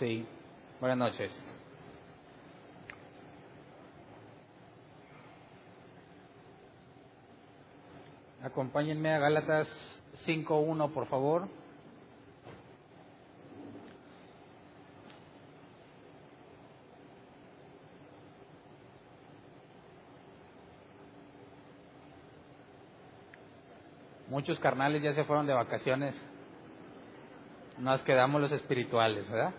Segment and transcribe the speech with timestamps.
[0.00, 0.26] Sí,
[0.80, 1.30] buenas noches.
[8.42, 9.68] Acompáñenme a Gálatas
[10.24, 11.48] 5.1, por favor.
[24.28, 26.14] Muchos carnales ya se fueron de vacaciones.
[27.76, 29.52] Nos quedamos los espirituales, ¿verdad?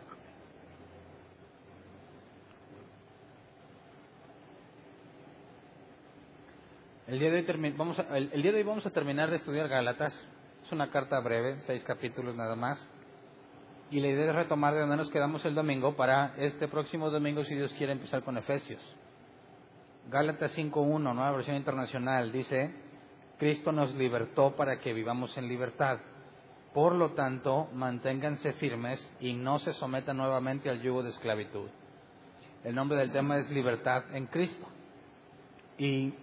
[7.12, 9.36] El día, de hoy vamos a, el, el día de hoy vamos a terminar de
[9.36, 10.14] estudiar Gálatas.
[10.64, 12.82] Es una carta breve, seis capítulos nada más.
[13.90, 17.44] Y la idea es retomar de donde nos quedamos el domingo para este próximo domingo,
[17.44, 18.80] si Dios quiere, empezar con Efesios.
[20.10, 22.74] Gálatas 5.1, nueva versión internacional, dice,
[23.38, 26.00] Cristo nos libertó para que vivamos en libertad.
[26.74, 31.68] Por lo tanto, manténganse firmes y no se sometan nuevamente al yugo de esclavitud.
[32.64, 34.66] El nombre del tema es libertad en Cristo.
[35.78, 36.14] Y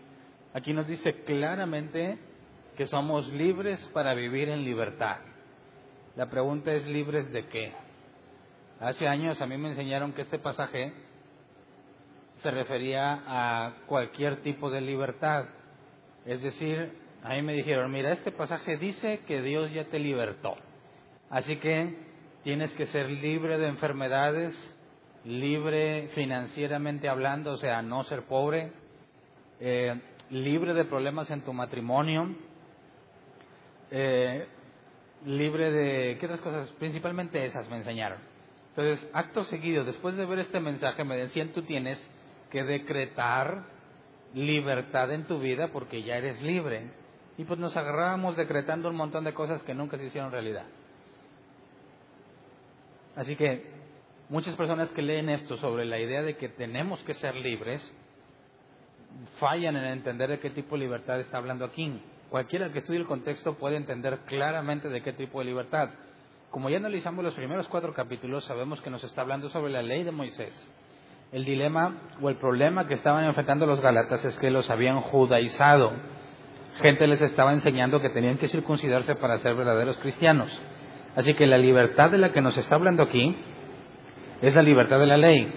[0.55, 2.19] Aquí nos dice claramente
[2.77, 5.19] que somos libres para vivir en libertad.
[6.17, 7.73] La pregunta es libres de qué.
[8.81, 10.93] Hace años a mí me enseñaron que este pasaje
[12.39, 15.47] se refería a cualquier tipo de libertad.
[16.25, 20.57] Es decir, a mí me dijeron, mira, este pasaje dice que Dios ya te libertó.
[21.31, 21.99] Así que
[22.43, 24.55] tienes que ser libre de enfermedades,
[25.25, 28.73] libre financieramente hablando, o sea, no ser pobre,
[29.61, 30.01] eh,
[30.31, 32.35] libre de problemas en tu matrimonio,
[33.91, 34.47] eh,
[35.25, 36.71] libre de, ¿qué otras cosas?
[36.79, 38.19] Principalmente esas me enseñaron.
[38.71, 41.99] Entonces, acto seguido, después de ver este mensaje, me decían, tú tienes
[42.51, 43.65] que decretar
[44.35, 46.91] libertad en tu vida porque ya eres libre.
[47.37, 50.67] Y pues nos agarrábamos decretando un montón de cosas que nunca se hicieron realidad.
[53.17, 53.65] Así que
[54.29, 57.81] muchas personas que leen esto sobre la idea de que tenemos que ser libres,
[59.39, 62.01] fallan en entender de qué tipo de libertad está hablando aquí.
[62.31, 65.91] Cualquiera que estudie el contexto puede entender claramente de qué tipo de libertad.
[66.51, 70.03] Como ya analizamos los primeros cuatro capítulos, sabemos que nos está hablando sobre la ley
[70.03, 70.53] de Moisés.
[71.33, 75.93] El dilema o el problema que estaban enfrentando los galatas es que los habían judaizado.
[76.81, 80.51] Gente les estaba enseñando que tenían que circuncidarse para ser verdaderos cristianos.
[81.17, 83.37] Así que la libertad de la que nos está hablando aquí
[84.41, 85.53] es la libertad de la ley.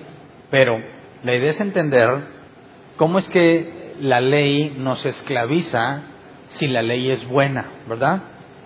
[0.49, 0.77] Pero
[1.23, 2.40] la idea es entender
[2.97, 6.03] ¿Cómo es que la ley nos esclaviza
[6.49, 8.21] si la ley es buena, verdad?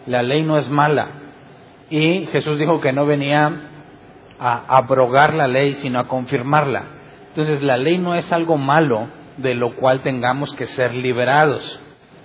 [0.08, 1.08] La ley no es mala.
[1.90, 3.54] Y Jesús dijo que no venía
[4.40, 6.84] a abrogar la ley, sino a confirmarla.
[7.30, 11.80] Entonces la ley no es algo malo de lo cual tengamos que ser liberados.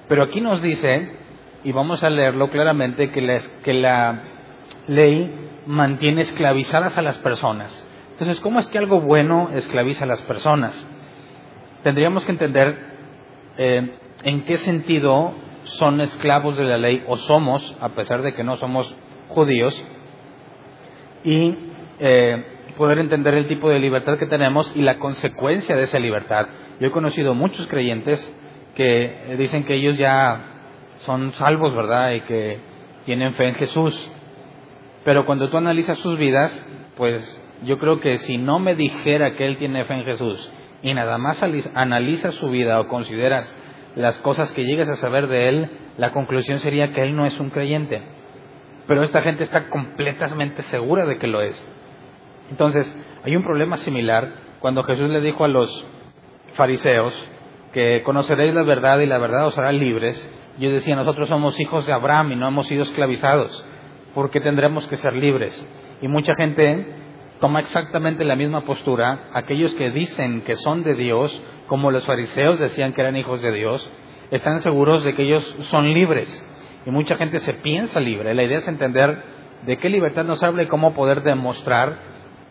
[0.09, 1.17] Pero aquí nos dice,
[1.65, 4.23] y vamos a leerlo claramente, que la,
[4.87, 7.87] ley mantiene esclavizadas a las personas.
[8.13, 10.89] Entonces, ¿cómo es que algo bueno esclaviza a las personas?
[11.83, 12.77] Tendríamos que entender
[13.59, 13.91] eh,
[14.25, 18.57] en qué sentido son esclavos de la ley o somos, a pesar de que no
[18.57, 18.95] somos
[19.29, 19.85] judíos,
[21.25, 21.55] y
[21.99, 22.45] eh,
[22.77, 26.47] poder entender el tipo de libertad que tenemos y la consecuencia de esa libertad.
[26.81, 28.35] Yo he conocido muchos creyentes
[28.75, 30.41] que dicen que ellos ya
[31.01, 32.13] son salvos, ¿verdad?
[32.13, 32.61] Y que
[33.05, 34.13] tienen fe en Jesús.
[35.05, 39.45] Pero cuando tú analizas sus vidas, pues yo creo que si no me dijera que
[39.45, 40.51] él tiene fe en Jesús
[40.83, 41.43] y nada más
[41.75, 43.57] analizas su vida o consideras
[43.97, 47.39] las cosas que llegas a saber de él, la conclusión sería que él no es
[47.41, 48.03] un creyente.
[48.87, 51.67] Pero esta gente está completamente segura de que lo es.
[52.51, 54.29] Entonces, hay un problema similar
[54.61, 55.87] cuando Jesús le dijo a los
[56.55, 57.15] fariseos
[57.73, 60.29] que conoceréis la verdad y la verdad os hará libres.
[60.59, 63.65] Yo decía, nosotros somos hijos de Abraham y no hemos sido esclavizados.
[64.15, 65.55] ¿Por qué tendremos que ser libres?
[66.03, 66.85] Y mucha gente
[67.41, 72.59] toma exactamente la misma postura aquellos que dicen que son de Dios, como los fariseos
[72.61, 73.91] decían que eran hijos de Dios,
[74.31, 76.47] están seguros de que ellos son libres.
[76.87, 78.35] Y mucha gente se piensa libre.
[78.35, 79.23] La idea es entender
[79.67, 81.99] de qué libertad nos habla y cómo poder demostrar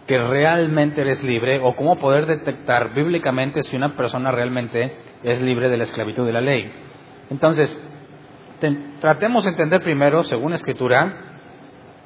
[0.07, 5.69] que realmente eres libre o cómo poder detectar bíblicamente si una persona realmente es libre
[5.69, 6.71] de la esclavitud de la ley.
[7.29, 7.79] Entonces,
[8.99, 11.28] tratemos de entender primero, según Escritura,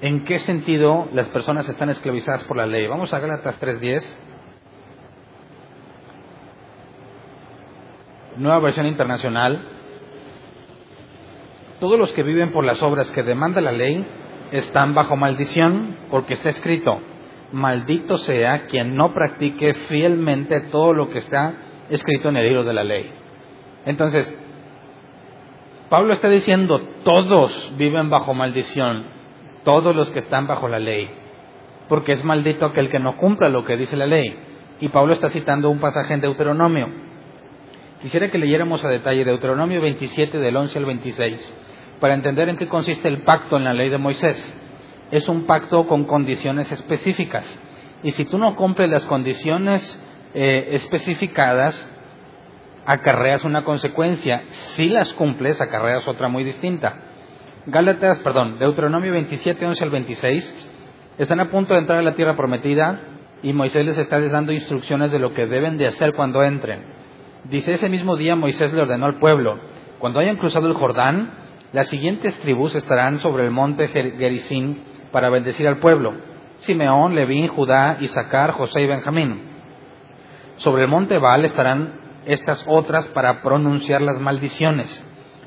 [0.04, 2.88] en qué sentido las personas están esclavizadas por la ley.
[2.88, 4.04] Vamos a Gálatas 3.10.
[8.36, 9.62] Nueva versión internacional.
[11.80, 14.06] Todos los que viven por las obras que demanda la ley
[14.52, 17.00] están bajo maldición porque está escrito,
[17.54, 21.54] maldito sea quien no practique fielmente todo lo que está
[21.90, 23.10] escrito en el libro de la ley.
[23.86, 24.38] Entonces,
[25.90, 29.13] Pablo está diciendo, todos viven bajo maldición,
[29.64, 31.10] todos los que están bajo la ley,
[31.90, 34.38] porque es maldito aquel que no cumpla lo que dice la ley.
[34.80, 36.90] Y Pablo está citando un pasaje en Deuteronomio.
[38.02, 41.54] Quisiera que leyéramos a detalle Deuteronomio 27 del 11 al 26
[42.00, 44.60] para entender en qué consiste el pacto en la ley de Moisés.
[45.10, 47.46] Es un pacto con condiciones específicas.
[48.04, 51.88] Y si tú no cumples las condiciones eh, especificadas,
[52.86, 54.44] acarreas una consecuencia.
[54.76, 57.13] Si las cumples, acarreas otra muy distinta.
[57.66, 60.70] Gálatas, perdón, Deuteronomio 27, 11 al 26,
[61.18, 63.00] están a punto de entrar a la tierra prometida
[63.42, 66.84] y Moisés les está dando instrucciones de lo que deben de hacer cuando entren.
[67.46, 69.60] Dice, ese mismo día Moisés le ordenó al pueblo,
[69.98, 71.32] cuando hayan cruzado el Jordán,
[71.72, 74.80] las siguientes tribus estarán sobre el monte Gerizim
[75.14, 76.14] para bendecir al pueblo.
[76.60, 79.42] Simeón, Leví, Judá, Isaacar, José y Benjamín.
[80.58, 81.94] Sobre el monte Baal estarán
[82.26, 85.06] estas otras para pronunciar las maldiciones.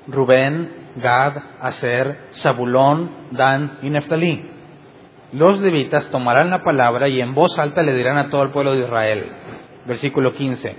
[0.09, 4.51] Rubén, Gad, Aser, Zabulón, Dan y Neftalí.
[5.33, 8.73] Los levitas tomarán la palabra y en voz alta le dirán a todo el pueblo
[8.73, 9.27] de Israel.
[9.87, 10.77] Versículo 15.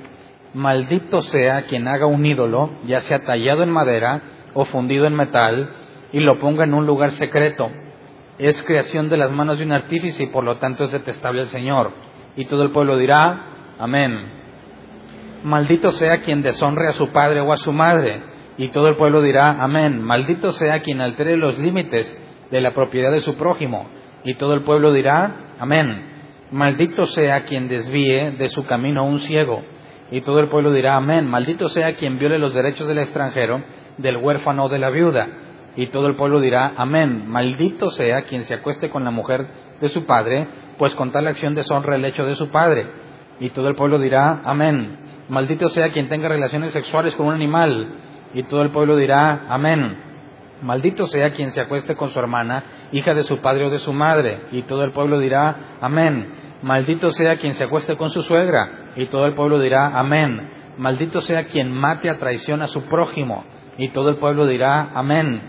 [0.53, 4.21] Maldito sea quien haga un ídolo, ya sea tallado en madera
[4.53, 5.69] o fundido en metal,
[6.11, 7.69] y lo ponga en un lugar secreto.
[8.39, 11.47] Es creación de las manos de un artífice y por lo tanto es detestable al
[11.47, 11.91] Señor.
[12.35, 14.31] Y todo el pueblo dirá, amén.
[15.43, 18.36] Maldito sea quien deshonre a su padre o a su madre.
[18.57, 20.01] Y todo el pueblo dirá, amén.
[20.01, 22.15] Maldito sea quien altere los límites
[22.49, 23.87] de la propiedad de su prójimo.
[24.23, 26.17] Y todo el pueblo dirá, amén.
[26.51, 29.63] Maldito sea quien desvíe de su camino a un ciego.
[30.11, 31.27] Y todo el pueblo dirá, amén.
[31.27, 33.61] Maldito sea quien viole los derechos del extranjero,
[33.97, 35.27] del huérfano o de la viuda.
[35.75, 37.27] Y todo el pueblo dirá, amén.
[37.27, 39.45] Maldito sea quien se acueste con la mujer
[39.79, 40.47] de su padre,
[40.79, 42.87] pues con tal acción deshonra el hecho de su padre.
[43.39, 44.97] Y todo el pueblo dirá, amén.
[45.29, 47.87] Maldito sea quien tenga relaciones sexuales con un animal.
[48.33, 50.03] Y todo el pueblo dirá, amén.
[50.61, 53.93] Maldito sea quien se acueste con su hermana, hija de su padre o de su
[53.93, 54.41] madre.
[54.51, 56.33] Y todo el pueblo dirá, amén.
[56.63, 58.91] Maldito sea quien se acueste con su suegra.
[58.95, 60.49] Y todo el pueblo dirá, amén.
[60.77, 63.45] Maldito sea quien mate a traición a su prójimo.
[63.77, 65.41] Y todo el pueblo dirá, amén.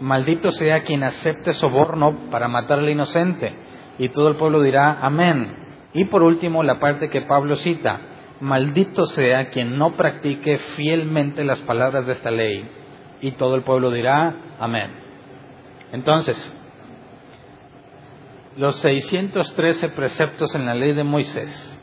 [0.00, 3.54] Maldito sea quien acepte soborno para matar al inocente.
[3.98, 5.56] Y todo el pueblo dirá, amén.
[5.94, 8.00] Y por último, la parte que Pablo cita,
[8.42, 12.68] maldito sea quien no practique fielmente las palabras de esta ley.
[13.20, 14.90] Y todo el pueblo dirá, amén.
[15.92, 16.36] Entonces,
[18.56, 21.80] los 613 preceptos en la ley de Moisés,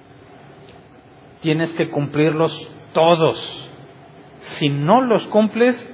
[1.41, 2.53] tienes que cumplirlos
[2.94, 3.71] todos.
[4.57, 5.89] Si no los cumples,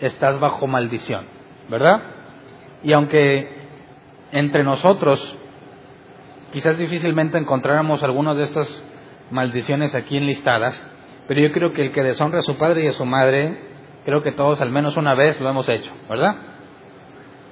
[0.00, 1.24] estás bajo maldición,
[1.68, 2.02] ¿verdad?
[2.82, 3.48] Y aunque
[4.32, 5.36] entre nosotros
[6.52, 8.84] quizás difícilmente encontráramos algunas de estas
[9.30, 10.80] maldiciones aquí enlistadas,
[11.28, 13.58] pero yo creo que el que deshonra a su padre y a su madre,
[14.04, 16.36] creo que todos al menos una vez lo hemos hecho, ¿verdad?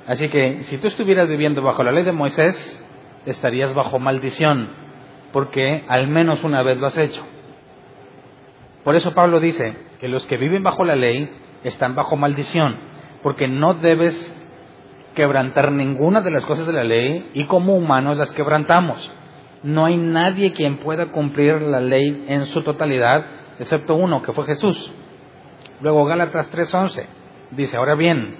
[0.07, 2.57] Así que si tú estuvieras viviendo bajo la ley de Moisés,
[3.27, 4.71] estarías bajo maldición,
[5.33, 7.25] porque al menos una vez lo has hecho.
[8.85, 11.31] Por eso Pablo dice que los que viven bajo la ley
[11.63, 12.79] están bajo maldición,
[13.23, 14.35] porque no debes
[15.15, 19.13] quebrantar ninguna de las cosas de la ley y como humanos las quebrantamos.
[19.63, 23.25] No hay nadie quien pueda cumplir la ley en su totalidad,
[23.59, 24.93] excepto uno, que fue Jesús.
[25.81, 27.07] Luego Gálatas 3:11
[27.53, 28.37] dice, ahora bien,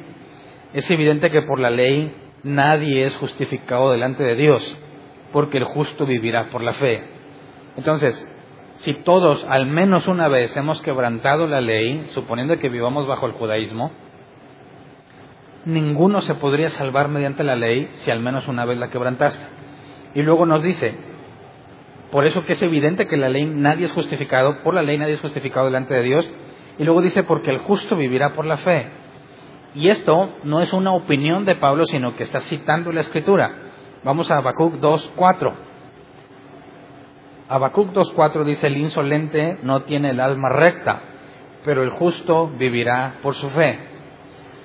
[0.73, 4.79] es evidente que por la ley nadie es justificado delante de Dios,
[5.33, 7.03] porque el justo vivirá por la fe.
[7.77, 8.29] Entonces,
[8.79, 13.33] si todos al menos una vez hemos quebrantado la ley, suponiendo que vivamos bajo el
[13.33, 13.91] judaísmo,
[15.65, 19.58] ninguno se podría salvar mediante la ley si al menos una vez la quebrantaste.
[20.15, 20.95] Y luego nos dice,
[22.11, 25.15] por eso que es evidente que la ley nadie es justificado, por la ley nadie
[25.15, 26.31] es justificado delante de Dios.
[26.79, 28.89] Y luego dice, porque el justo vivirá por la fe.
[29.75, 33.53] Y esto no es una opinión de Pablo, sino que está citando la escritura.
[34.05, 35.55] Vamos a Habacuc 2.4.
[37.49, 41.01] Habacuc 2.4 dice, el insolente no tiene el alma recta,
[41.65, 43.79] pero el justo vivirá por su fe.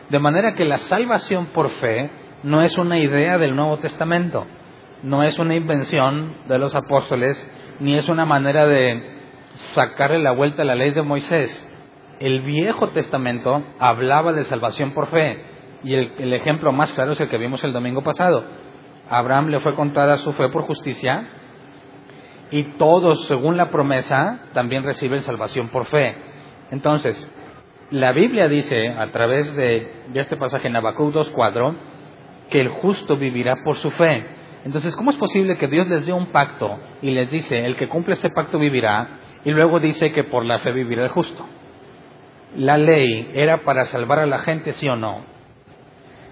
[0.09, 2.09] De manera que la salvación por fe
[2.43, 4.45] no es una idea del Nuevo Testamento,
[5.03, 7.38] no es una invención de los apóstoles,
[7.79, 9.13] ni es una manera de
[9.74, 11.69] sacarle la vuelta a la ley de Moisés.
[12.19, 15.43] El Viejo Testamento hablaba de salvación por fe,
[15.83, 18.45] y el, ejemplo más claro es el que vimos el domingo pasado.
[19.10, 21.27] a Abraham le fue contada su fe por justicia
[22.51, 26.15] y todos, según la promesa, también reciben salvación por fe.
[26.72, 27.29] Entonces,
[27.89, 31.75] la Biblia dice, a través de, este pasaje en Habacuc 2.4,
[32.50, 34.25] que el justo vivirá por su fe.
[34.65, 37.89] Entonces, ¿cómo es posible que Dios les dé un pacto y les dice, el que
[37.89, 41.46] cumple este pacto vivirá, y luego dice que por la fe vivirá el justo?
[42.55, 45.25] ¿La ley era para salvar a la gente, sí o no?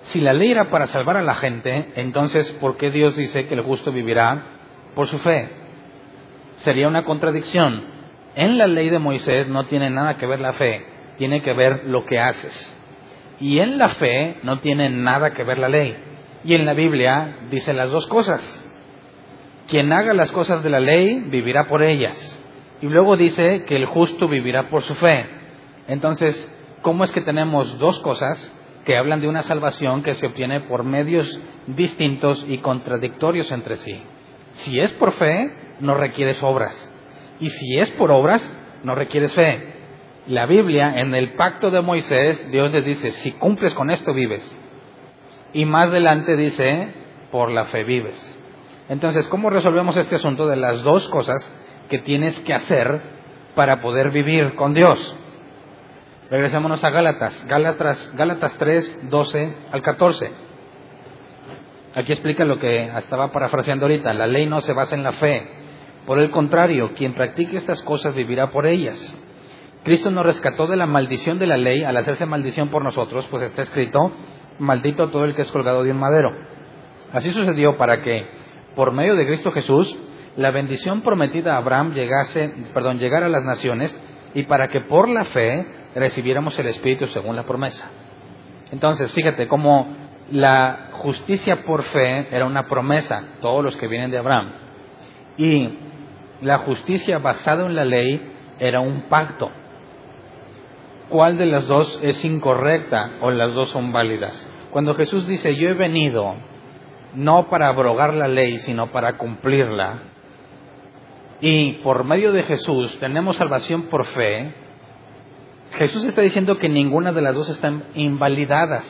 [0.03, 3.53] Si la ley era para salvar a la gente, entonces, ¿por qué Dios dice que
[3.53, 4.43] el justo vivirá
[4.95, 5.49] por su fe?
[6.57, 7.83] Sería una contradicción.
[8.35, 10.85] En la ley de Moisés no tiene nada que ver la fe,
[11.17, 12.77] tiene que ver lo que haces.
[13.41, 15.97] Y en la fe no tiene nada que ver la ley.
[16.43, 18.65] Y en la Biblia dice las dos cosas.
[19.67, 22.39] Quien haga las cosas de la ley vivirá por ellas.
[22.81, 25.25] Y luego dice que el justo vivirá por su fe.
[25.87, 26.49] Entonces,
[26.81, 28.53] ¿cómo es que tenemos dos cosas
[28.85, 31.29] que hablan de una salvación que se obtiene por medios
[31.67, 34.01] distintos y contradictorios entre sí?
[34.51, 36.93] Si es por fe, no requieres obras.
[37.39, 38.41] Y si es por obras,
[38.83, 39.73] no requieres fe.
[40.27, 44.59] La Biblia, en el pacto de Moisés, Dios les dice, si cumples con esto, vives.
[45.53, 46.93] Y más adelante dice,
[47.31, 48.37] por la fe vives.
[48.89, 51.41] Entonces, ¿cómo resolvemos este asunto de las dos cosas
[51.89, 53.01] que tienes que hacer
[53.55, 55.17] para poder vivir con Dios?
[56.29, 60.31] Regresémonos a Gálatas, Gálatas, Gálatas 3, 12 al 14.
[61.95, 64.13] Aquí explica lo que estaba parafraseando ahorita.
[64.13, 65.45] La ley no se basa en la fe.
[66.05, 68.97] Por el contrario, quien practique estas cosas vivirá por ellas.
[69.83, 73.43] Cristo nos rescató de la maldición de la ley al hacerse maldición por nosotros, pues
[73.43, 73.99] está escrito,
[74.61, 76.31] maldito todo el que es colgado de un madero.
[77.11, 78.25] Así sucedió para que,
[78.75, 79.97] por medio de Cristo Jesús,
[80.37, 83.93] la bendición prometida a Abraham llegase, perdón, llegara a las naciones
[84.33, 85.65] y para que por la fe
[85.95, 87.89] recibiéramos el Espíritu según la promesa.
[88.71, 89.93] Entonces, fíjate cómo
[90.31, 94.53] la justicia por fe era una promesa, todos los que vienen de Abraham.
[95.37, 95.77] Y
[96.41, 99.51] la justicia basada en la ley era un pacto.
[101.11, 104.47] ¿Cuál de las dos es incorrecta o las dos son válidas?
[104.71, 106.35] Cuando Jesús dice, yo he venido
[107.15, 110.03] no para abrogar la ley, sino para cumplirla,
[111.41, 114.53] y por medio de Jesús tenemos salvación por fe,
[115.73, 118.85] Jesús está diciendo que ninguna de las dos están invalidadas,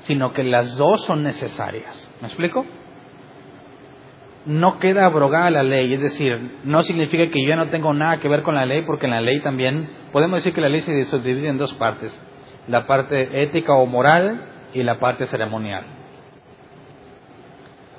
[0.00, 2.10] sino que las dos son necesarias.
[2.22, 2.64] ¿Me explico?
[4.46, 8.28] No queda abrogada la ley, es decir, no significa que yo no tengo nada que
[8.28, 11.04] ver con la ley, porque en la ley también podemos decir que la ley se
[11.06, 12.16] subdivide en dos partes,
[12.68, 14.42] la parte ética o moral
[14.74, 15.84] y la parte ceremonial.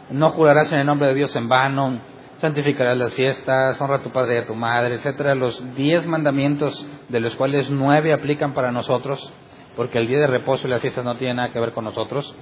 [0.09, 1.99] No jurarás en el nombre de Dios en vano,
[2.37, 6.85] santificarás las fiestas, honra a tu padre y a tu madre, etcétera, los diez mandamientos
[7.09, 9.31] de los cuales nueve aplican para nosotros,
[9.75, 12.35] porque el día de reposo y las fiestas no tienen nada que ver con nosotros.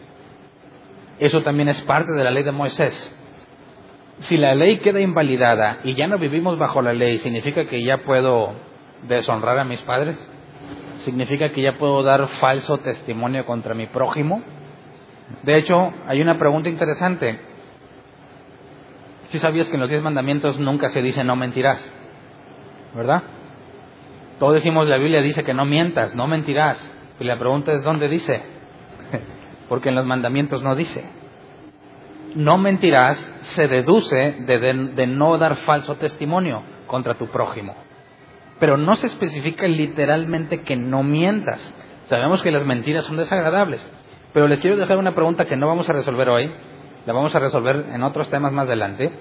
[1.20, 3.18] Eso también es parte de la ley de Moisés.
[4.20, 8.00] Si la ley queda invalidada y ya no vivimos bajo la ley, ¿significa que ya
[8.00, 8.54] puedo
[9.08, 10.18] deshonrar a mis padres?
[10.98, 14.42] ¿Significa que ya puedo dar falso testimonio contra mi prójimo?
[15.44, 17.40] De hecho, hay una pregunta interesante.
[19.30, 21.92] Si sabías que en los diez mandamientos nunca se dice no mentirás,
[22.94, 23.24] ¿verdad?
[24.40, 26.78] Todos decimos, la Biblia dice que no mientas, no mentirás.
[27.20, 28.42] Y la pregunta es, ¿dónde dice?
[29.70, 31.04] Porque en los mandamientos no dice.
[32.36, 33.18] No mentirás
[33.56, 37.76] se deduce de, de no dar falso testimonio contra tu prójimo.
[38.62, 41.74] Pero no se especifica literalmente que no mientas.
[42.04, 43.90] Sabemos que las mentiras son desagradables.
[44.34, 46.54] Pero les quiero dejar una pregunta que no vamos a resolver hoy,
[47.08, 49.12] la vamos a resolver en otros temas más adelante,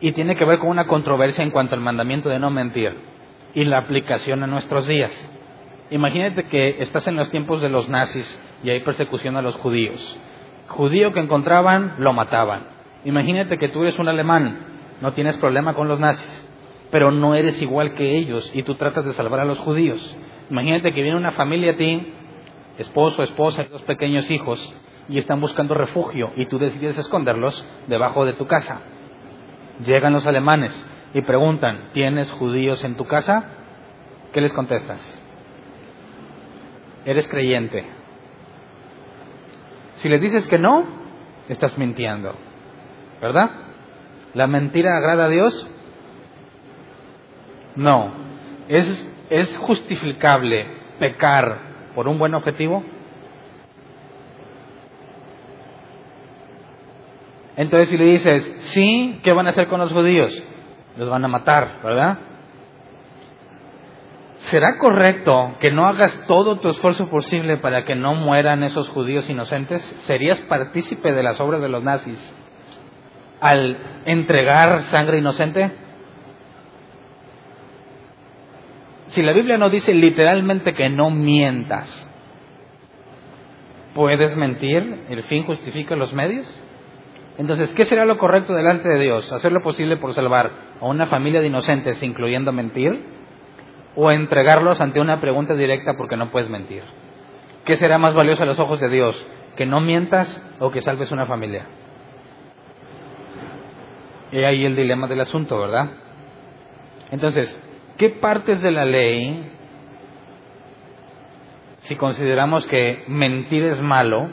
[0.00, 2.96] y tiene que ver con una controversia en cuanto al mandamiento de no mentir
[3.52, 5.12] y la aplicación a nuestros días.
[5.90, 10.18] Imagínate que estás en los tiempos de los nazis y hay persecución a los judíos.
[10.68, 12.68] Judío que encontraban, lo mataban.
[13.04, 14.60] Imagínate que tú eres un alemán,
[15.02, 16.49] no tienes problema con los nazis,
[16.90, 20.16] pero no eres igual que ellos y tú tratas de salvar a los judíos.
[20.50, 22.12] Imagínate que viene una familia a ti,
[22.78, 24.74] esposo, esposa dos pequeños hijos,
[25.10, 28.80] y están buscando refugio y tú decides esconderlos debajo de tu casa.
[29.84, 30.72] Llegan los alemanes
[31.12, 33.44] y preguntan, ¿tienes judíos en tu casa?
[34.32, 35.20] ¿Qué les contestas?
[37.04, 37.84] Eres creyente.
[39.96, 40.84] Si les dices que no,
[41.48, 42.34] estás mintiendo.
[43.20, 43.50] ¿Verdad?
[44.34, 45.68] ¿La mentira agrada a Dios?
[47.76, 48.12] No.
[48.68, 50.66] ¿Es, es justificable
[50.98, 51.58] pecar
[51.94, 52.84] por un buen objetivo?
[57.56, 60.32] Entonces si le dices, sí, ¿qué van a hacer con los judíos?
[60.96, 62.18] Los van a matar, ¿verdad?
[64.38, 69.28] ¿Será correcto que no hagas todo tu esfuerzo posible para que no mueran esos judíos
[69.28, 69.82] inocentes?
[70.00, 72.34] ¿Serías partícipe de las obras de los nazis
[73.40, 75.70] al entregar sangre inocente?
[79.10, 82.08] Si la Biblia no dice literalmente que no mientas,
[83.92, 85.04] ¿puedes mentir?
[85.08, 86.46] ¿El fin justifica los medios?
[87.36, 89.32] Entonces, ¿qué será lo correcto delante de Dios?
[89.32, 90.50] ¿Hacer lo posible por salvar
[90.80, 93.04] a una familia de inocentes, incluyendo mentir?
[93.96, 96.84] ¿O entregarlos ante una pregunta directa porque no puedes mentir?
[97.64, 99.26] ¿Qué será más valioso a los ojos de Dios?
[99.56, 101.66] ¿Que no mientas o que salves una familia?
[104.30, 105.90] Y ahí el dilema del asunto, ¿verdad?
[107.10, 107.60] Entonces,
[108.00, 109.52] ¿qué partes de la ley,
[111.80, 114.26] si consideramos que mentir es malo,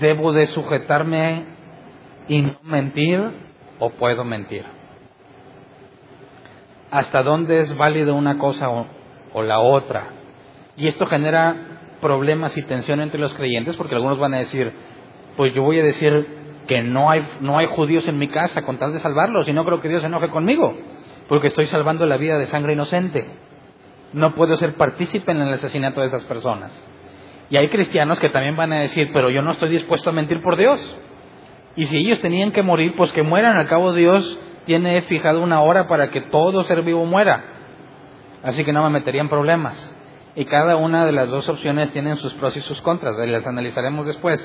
[0.00, 1.44] debo de sujetarme
[2.26, 3.20] y no mentir
[3.78, 4.64] o puedo mentir?
[6.90, 8.86] ¿Hasta dónde es válido una cosa o,
[9.34, 10.08] o la otra?
[10.78, 11.54] Y esto genera
[12.00, 14.72] problemas y tensión entre los creyentes porque algunos van a decir,
[15.36, 18.78] pues yo voy a decir que no hay, no hay judíos en mi casa con
[18.78, 20.74] tal de salvarlos y no creo que Dios se enoje conmigo
[21.30, 23.24] porque estoy salvando la vida de sangre inocente.
[24.12, 26.72] No puedo ser partícipe en el asesinato de esas personas.
[27.50, 30.42] Y hay cristianos que también van a decir, pero yo no estoy dispuesto a mentir
[30.42, 30.80] por Dios.
[31.76, 33.56] Y si ellos tenían que morir, pues que mueran.
[33.56, 37.44] Al cabo Dios tiene fijado una hora para que todo ser vivo muera.
[38.42, 39.96] Así que no me metería en problemas
[40.34, 44.04] y cada una de las dos opciones tienen sus pros y sus contras, las analizaremos
[44.04, 44.40] después.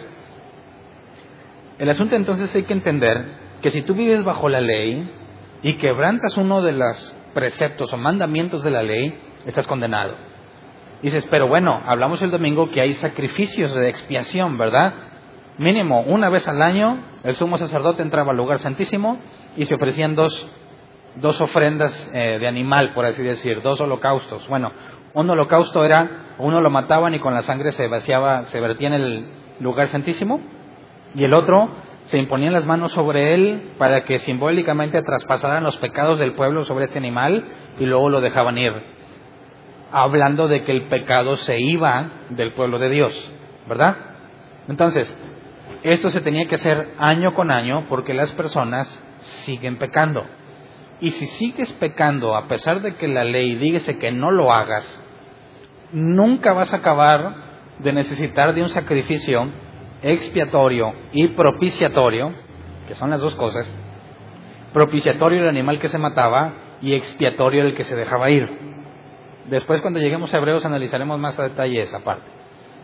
[1.80, 3.26] El asunto entonces hay que entender
[3.64, 5.10] que si tú vives bajo la ley
[5.66, 10.14] y quebrantas uno de los preceptos o mandamientos de la ley, estás condenado.
[11.02, 14.94] dices, pero bueno, hablamos el domingo que hay sacrificios de expiación, ¿verdad?
[15.58, 19.18] Mínimo una vez al año el sumo sacerdote entraba al lugar santísimo
[19.58, 20.48] y se ofrecían dos,
[21.16, 24.48] dos ofrendas eh, de animal, por así decir, dos holocaustos.
[24.48, 24.72] Bueno,
[25.16, 28.94] un holocausto era, uno lo mataban y con la sangre se vaciaba, se vertía en
[28.94, 29.26] el
[29.62, 30.42] lugar santísimo,
[31.16, 31.70] y el otro
[32.06, 36.86] se imponían las manos sobre él para que simbólicamente traspasaran los pecados del pueblo sobre
[36.86, 37.44] este animal
[37.80, 38.74] y luego lo dejaban ir,
[39.92, 43.34] hablando de que el pecado se iba del pueblo de Dios,
[43.68, 43.96] ¿verdad?
[44.68, 45.18] Entonces,
[45.84, 48.88] esto se tenía que hacer año con año porque las personas
[49.46, 50.24] siguen pecando.
[51.02, 55.04] Y si sigues pecando a pesar de que la ley dice que no lo hagas,
[55.92, 57.36] nunca vas a acabar
[57.80, 59.52] de necesitar de un sacrificio
[60.02, 62.34] expiatorio y propiciatorio,
[62.88, 63.68] que son las dos cosas.
[64.74, 68.50] Propiciatorio el animal que se mataba y expiatorio el que se dejaba ir.
[69.50, 72.30] Después cuando lleguemos a Hebreos analizaremos más a detalle esa parte.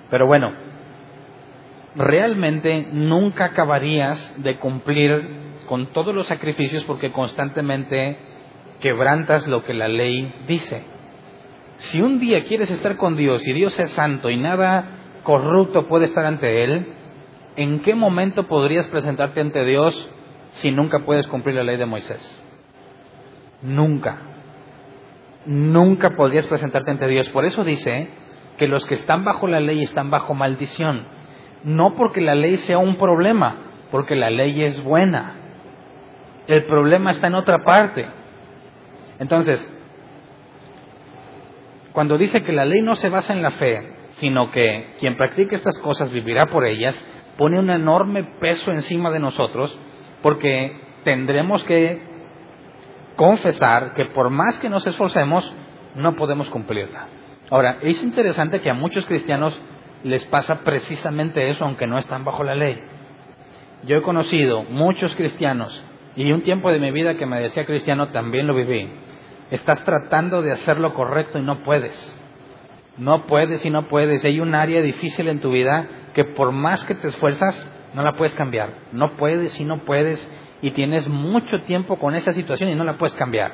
[0.09, 0.51] Pero bueno,
[1.95, 8.17] realmente nunca acabarías de cumplir con todos los sacrificios porque constantemente
[8.79, 10.83] quebrantas lo que la ley dice.
[11.77, 14.85] Si un día quieres estar con Dios y Dios es santo y nada
[15.23, 16.85] corrupto puede estar ante Él,
[17.55, 20.09] ¿en qué momento podrías presentarte ante Dios
[20.53, 22.41] si nunca puedes cumplir la ley de Moisés?
[23.61, 24.17] Nunca.
[25.45, 27.29] Nunca podrías presentarte ante Dios.
[27.29, 28.09] Por eso dice
[28.57, 31.03] que los que están bajo la ley están bajo maldición.
[31.63, 33.57] No porque la ley sea un problema,
[33.91, 35.35] porque la ley es buena.
[36.47, 38.07] El problema está en otra parte.
[39.19, 39.67] Entonces,
[41.91, 45.55] cuando dice que la ley no se basa en la fe, sino que quien practique
[45.55, 46.99] estas cosas vivirá por ellas,
[47.37, 49.77] pone un enorme peso encima de nosotros,
[50.21, 52.01] porque tendremos que
[53.15, 55.53] confesar que por más que nos esforcemos,
[55.95, 57.07] no podemos cumplirla.
[57.49, 59.59] Ahora, es interesante que a muchos cristianos
[60.03, 62.81] les pasa precisamente eso, aunque no están bajo la ley.
[63.83, 65.83] Yo he conocido muchos cristianos
[66.15, 68.89] y un tiempo de mi vida que me decía cristiano también lo viví,
[69.51, 72.17] Estás tratando de hacer lo correcto y no puedes.
[72.97, 74.23] No puedes y no puedes.
[74.23, 78.13] Hay un área difícil en tu vida que por más que te esfuerzas, no la
[78.13, 78.69] puedes cambiar.
[78.91, 80.27] No puedes y no puedes
[80.61, 83.51] y tienes mucho tiempo con esa situación y no la puedes cambiar.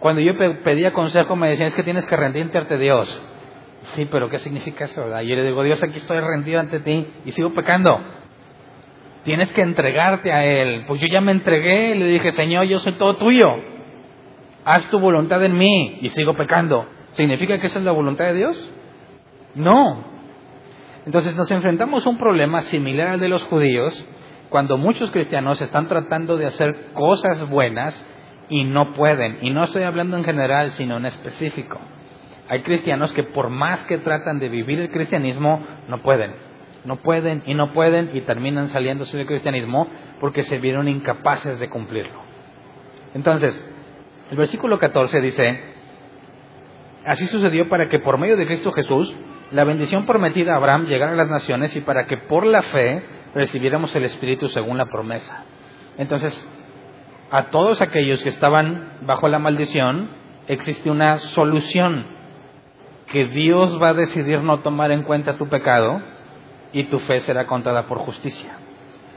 [0.00, 3.22] Cuando yo pedía consejo me decían es que tienes que rendirte ante Dios.
[3.94, 5.02] Sí, pero ¿qué significa eso?
[5.02, 5.22] Verdad?
[5.22, 7.98] Yo le digo, Dios, aquí estoy rendido ante ti y sigo pecando.
[9.24, 10.84] Tienes que entregarte a Él.
[10.86, 13.46] Pues yo ya me entregué y le dije, Señor, yo soy todo tuyo
[14.68, 16.86] haz tu voluntad en mí y sigo pecando.
[17.14, 18.70] ¿Significa que esa es la voluntad de Dios?
[19.54, 20.04] No.
[21.08, 24.04] Entonces nos enfrentamos a un problema similar al de los judíos
[24.50, 27.98] cuando muchos cristianos están tratando de hacer cosas buenas
[28.50, 29.38] y no pueden.
[29.40, 31.80] Y no estoy hablando en general, sino en específico.
[32.50, 36.34] Hay cristianos que por más que tratan de vivir el cristianismo, no pueden.
[36.84, 39.88] No pueden y no pueden y terminan saliéndose del cristianismo
[40.20, 42.20] porque se vieron incapaces de cumplirlo.
[43.14, 43.58] Entonces,
[44.30, 45.58] el versículo 14 dice,
[47.06, 49.16] así sucedió para que por medio de Cristo Jesús
[49.50, 53.02] la bendición prometida a Abraham llegara a las naciones y para que por la fe
[53.34, 55.44] recibiéramos el Espíritu según la promesa.
[55.96, 56.46] Entonces,
[57.30, 60.10] a todos aquellos que estaban bajo la maldición,
[60.48, 62.18] existe una solución,
[63.10, 66.02] que Dios va a decidir no tomar en cuenta tu pecado
[66.72, 68.52] y tu fe será contada por justicia.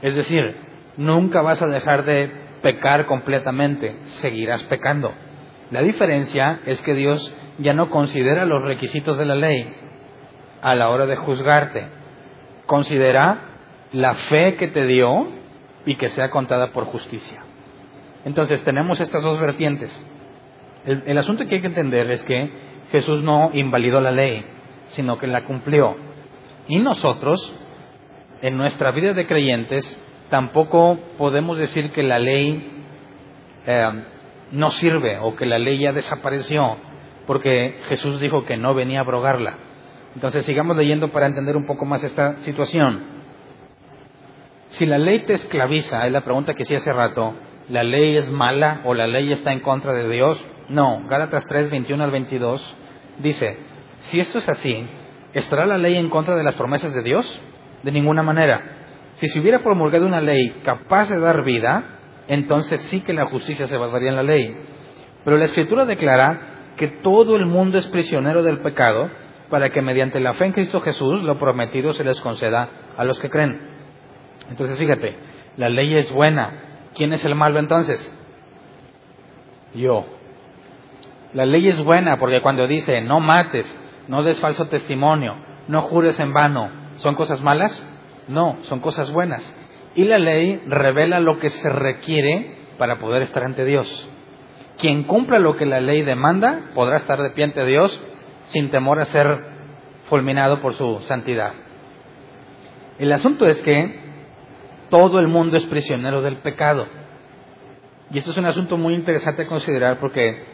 [0.00, 0.56] Es decir,
[0.96, 2.30] nunca vas a dejar de
[2.62, 5.12] pecar completamente, seguirás pecando.
[5.70, 9.74] La diferencia es que Dios ya no considera los requisitos de la ley
[10.62, 11.86] a la hora de juzgarte.
[12.66, 13.52] Considera
[13.92, 15.28] la fe que te dio
[15.84, 17.42] y que sea contada por justicia.
[18.24, 20.06] Entonces tenemos estas dos vertientes.
[20.84, 22.50] El, asunto que hay que entender es que
[22.90, 24.44] Jesús no invalidó la ley,
[24.86, 25.96] sino que la cumplió.
[26.68, 27.54] Y nosotros,
[28.40, 29.84] en nuestra vida de creyentes,
[30.28, 32.84] tampoco podemos decir que la ley
[33.66, 34.04] eh,
[34.52, 36.76] no sirve o que la ley ya desapareció,
[37.26, 39.54] porque Jesús dijo que no venía a abrogarla.
[40.14, 43.22] Entonces sigamos leyendo para entender un poco más esta situación.
[44.68, 47.34] Si la ley te esclaviza, es la pregunta que hice hace rato,
[47.68, 50.42] ¿la ley es mala o la ley está en contra de Dios?
[50.68, 52.76] No, Gálatas 3, 21 al 22
[53.18, 53.58] dice,
[54.00, 54.86] si esto es así,
[55.34, 57.40] ¿estará la ley en contra de las promesas de Dios?
[57.82, 58.62] De ninguna manera.
[59.14, 61.84] Si se hubiera promulgado una ley capaz de dar vida,
[62.28, 64.56] entonces sí que la justicia se basaría en la ley.
[65.24, 69.10] Pero la Escritura declara que todo el mundo es prisionero del pecado
[69.52, 73.20] para que mediante la fe en Cristo Jesús lo prometido se les conceda a los
[73.20, 73.60] que creen.
[74.48, 75.14] Entonces fíjate,
[75.58, 76.88] la ley es buena.
[76.94, 78.00] ¿Quién es el malo entonces?
[79.74, 80.06] Yo.
[81.34, 85.36] La ley es buena porque cuando dice no mates, no des falso testimonio,
[85.68, 87.86] no jures en vano, ¿son cosas malas?
[88.28, 89.54] No, son cosas buenas.
[89.94, 94.08] Y la ley revela lo que se requiere para poder estar ante Dios.
[94.78, 98.00] Quien cumpla lo que la ley demanda podrá estar de pie ante Dios
[98.52, 99.38] sin temor a ser
[100.08, 101.52] fulminado por su santidad.
[102.98, 104.00] El asunto es que
[104.90, 106.86] todo el mundo es prisionero del pecado.
[108.10, 110.44] Y esto es un asunto muy interesante a considerar porque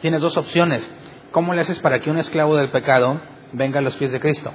[0.00, 0.88] tienes dos opciones.
[1.32, 3.20] ¿Cómo le haces para que un esclavo del pecado
[3.52, 4.52] venga a los pies de Cristo?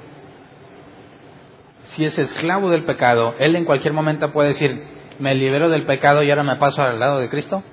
[1.89, 4.81] Si es esclavo del pecado, él en cualquier momento puede decir,
[5.19, 7.63] me libero del pecado y ahora me paso al lado de Cristo.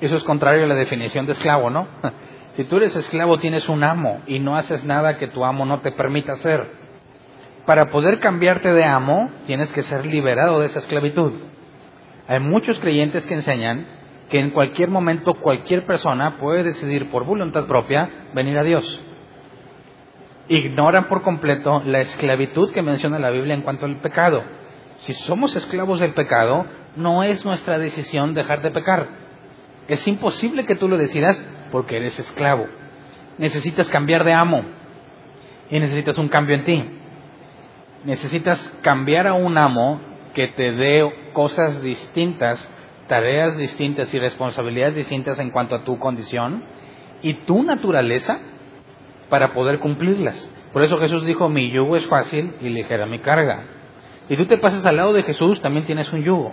[0.00, 1.88] Eso es contrario a la definición de esclavo, ¿no?
[2.58, 5.78] Si tú eres esclavo tienes un amo y no haces nada que tu amo no
[5.78, 6.68] te permita hacer.
[7.64, 11.34] Para poder cambiarte de amo tienes que ser liberado de esa esclavitud.
[12.26, 13.86] Hay muchos creyentes que enseñan
[14.28, 19.04] que en cualquier momento cualquier persona puede decidir por voluntad propia venir a Dios.
[20.48, 24.42] Ignoran por completo la esclavitud que menciona la Biblia en cuanto al pecado.
[25.02, 26.66] Si somos esclavos del pecado,
[26.96, 29.27] no es nuestra decisión dejar de pecar.
[29.88, 32.66] Es imposible que tú lo decidas porque eres esclavo.
[33.38, 34.62] Necesitas cambiar de amo
[35.70, 36.84] y necesitas un cambio en ti.
[38.04, 40.00] Necesitas cambiar a un amo
[40.34, 42.70] que te dé cosas distintas
[43.08, 46.62] tareas distintas y responsabilidades distintas en cuanto a tu condición
[47.22, 48.38] y tu naturaleza
[49.28, 50.48] para poder cumplirlas.
[50.72, 53.64] Por eso Jesús dijo, mi yugo es fácil y ligera mi carga.
[54.28, 56.52] Y tú te pasas al lado de Jesús, también tienes un yugo.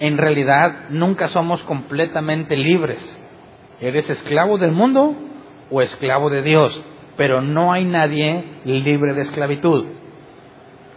[0.00, 3.24] En realidad nunca somos completamente libres.
[3.80, 5.14] Eres esclavo del mundo
[5.70, 6.84] o esclavo de Dios,
[7.16, 9.86] pero no hay nadie libre de esclavitud.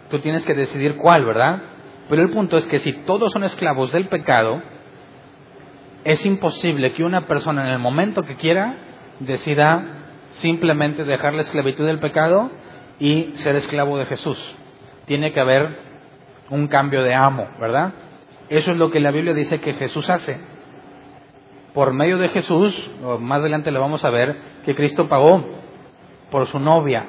[0.08, 1.62] Tú tienes que decidir cuál, ¿verdad?
[2.08, 4.62] Pero el punto es que si todos son esclavos del pecado,
[6.04, 8.74] es imposible que una persona en el momento que quiera
[9.20, 9.84] decida
[10.32, 12.50] simplemente dejar la esclavitud del pecado
[12.98, 14.38] y ser esclavo de Jesús.
[15.06, 15.78] Tiene que haber
[16.50, 17.92] un cambio de amo, ¿verdad?
[18.52, 20.38] Eso es lo que la Biblia dice que Jesús hace.
[21.72, 24.36] Por medio de Jesús, más adelante lo vamos a ver,
[24.66, 25.42] que Cristo pagó
[26.30, 27.06] por su novia,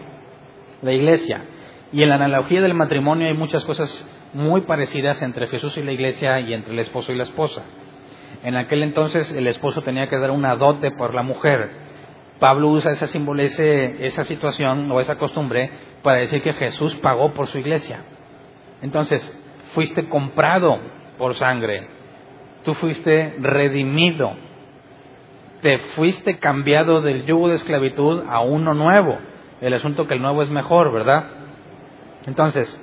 [0.81, 1.43] la iglesia.
[1.91, 5.91] Y en la analogía del matrimonio hay muchas cosas muy parecidas entre Jesús y la
[5.91, 7.65] iglesia y entre el esposo y la esposa.
[8.41, 11.71] En aquel entonces el esposo tenía que dar una dote por la mujer.
[12.39, 15.71] Pablo usa esa esa situación o esa costumbre
[16.03, 17.99] para decir que Jesús pagó por su iglesia.
[18.81, 19.37] Entonces,
[19.73, 21.87] fuiste comprado por sangre.
[22.65, 24.33] Tú fuiste redimido.
[25.61, 29.17] Te fuiste cambiado del yugo de esclavitud a uno nuevo.
[29.61, 31.27] El asunto que el nuevo es mejor, ¿verdad?
[32.25, 32.77] Entonces,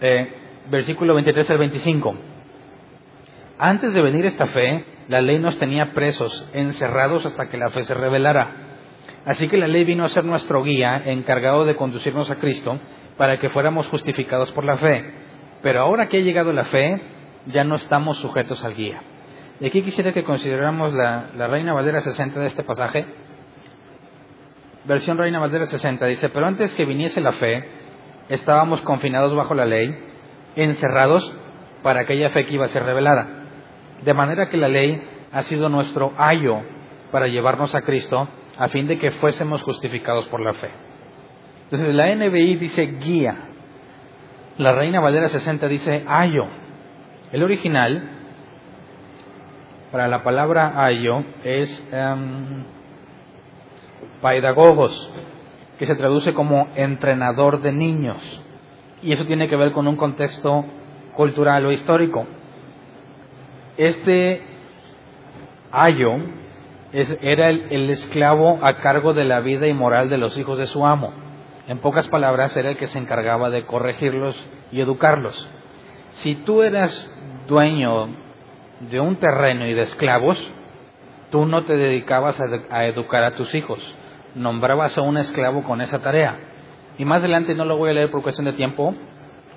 [0.00, 0.32] eh,
[0.70, 2.14] versículo 23 al 25.
[3.58, 7.82] Antes de venir esta fe, la ley nos tenía presos, encerrados hasta que la fe
[7.82, 8.50] se revelara.
[9.24, 12.78] Así que la ley vino a ser nuestro guía, encargado de conducirnos a Cristo,
[13.16, 15.12] para que fuéramos justificados por la fe.
[15.60, 17.17] Pero ahora que ha llegado la fe,
[17.48, 19.00] ya no estamos sujetos al guía.
[19.60, 23.06] Y aquí quisiera que consideráramos la, la Reina Valera 60 de este pasaje.
[24.84, 27.64] Versión Reina Valera 60 dice, pero antes que viniese la fe,
[28.28, 29.96] estábamos confinados bajo la ley,
[30.54, 31.34] encerrados
[31.82, 33.26] para aquella fe que iba a ser revelada.
[34.04, 36.62] De manera que la ley ha sido nuestro ayo
[37.10, 40.70] para llevarnos a Cristo a fin de que fuésemos justificados por la fe.
[41.64, 43.36] Entonces la NBI dice guía,
[44.58, 46.46] la Reina Valera 60 dice ayo.
[47.32, 48.08] El original
[49.92, 52.64] para la palabra ayo es um,
[55.78, 58.18] que se traduce como entrenador de niños.
[59.02, 60.64] Y eso tiene que ver con un contexto
[61.14, 62.26] cultural o histórico.
[63.76, 64.42] Este
[65.70, 66.16] ayo
[66.92, 70.86] era el, esclavo a cargo de la vida y moral de los hijos de su
[70.86, 71.12] amo.
[71.66, 75.48] En pocas palabras, era el que se encargaba de corregirlos y educarlos.
[76.12, 77.14] Si tú eras
[77.48, 78.08] dueño
[78.80, 80.52] de un terreno y de esclavos,
[81.30, 83.96] tú no te dedicabas a, educar a tus hijos,
[84.34, 86.36] nombrabas a un esclavo con esa tarea.
[86.98, 88.94] Y más adelante no lo voy a leer por cuestión de tiempo.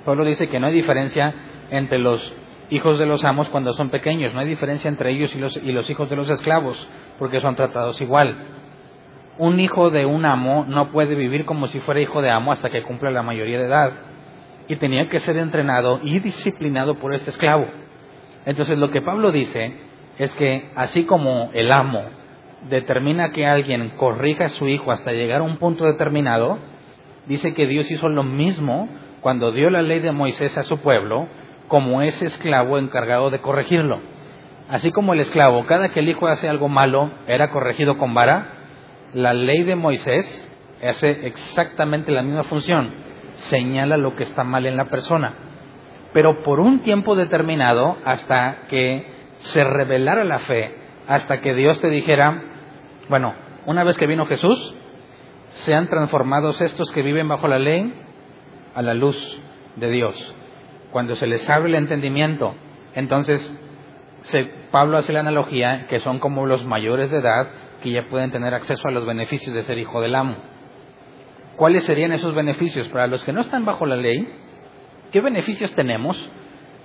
[0.06, 1.34] Pablo dice que no hay diferencia
[1.70, 2.34] entre los
[2.70, 5.72] hijos de los amos cuando son pequeños, no hay diferencia entre ellos y los, y
[5.72, 8.36] los hijos de los esclavos, porque son tratados igual.
[9.38, 12.70] Un hijo de un amo no puede vivir como si fuera hijo de amo hasta
[12.70, 13.92] que cumpla la mayoría de edad.
[14.68, 17.68] Y tenía que ser entrenado y disciplinado por este esclavo.
[18.46, 19.74] Entonces lo que Pablo dice
[20.18, 22.04] es que así como el amo
[22.70, 26.60] determina que alguien corrija a su hijo hasta llegar a un punto determinado,
[27.28, 28.90] dice que Dios hizo lo mismo
[29.22, 31.28] cuando dio la ley de Moisés a su pueblo,
[31.68, 34.00] como ese esclavo encargado de corregirlo.
[34.70, 38.46] Así como el esclavo, cada que el hijo hace algo malo, era corregido con vara,
[39.14, 40.48] la ley de Moisés
[40.84, 42.94] hace exactamente la misma función,
[43.50, 45.34] señala lo que está mal en la persona
[46.14, 49.06] pero por un tiempo determinado hasta que
[49.38, 50.76] se revelara la fe,
[51.08, 52.44] hasta que Dios te dijera,
[53.10, 53.34] bueno,
[53.66, 54.76] una vez que vino Jesús,
[55.66, 57.94] sean transformados estos que viven bajo la ley
[58.76, 59.42] a la luz
[59.76, 60.36] de Dios.
[60.92, 62.56] Cuando se les abre el entendimiento,
[62.96, 63.42] entonces
[64.72, 67.48] Pablo hace la analogía que son como los mayores de edad
[67.82, 70.36] que ya pueden tener acceso a los beneficios de ser hijo del amo.
[71.56, 72.88] ¿Cuáles serían esos beneficios?
[72.90, 74.28] Para los que no están bajo la ley,
[75.12, 76.18] ¿Qué beneficios tenemos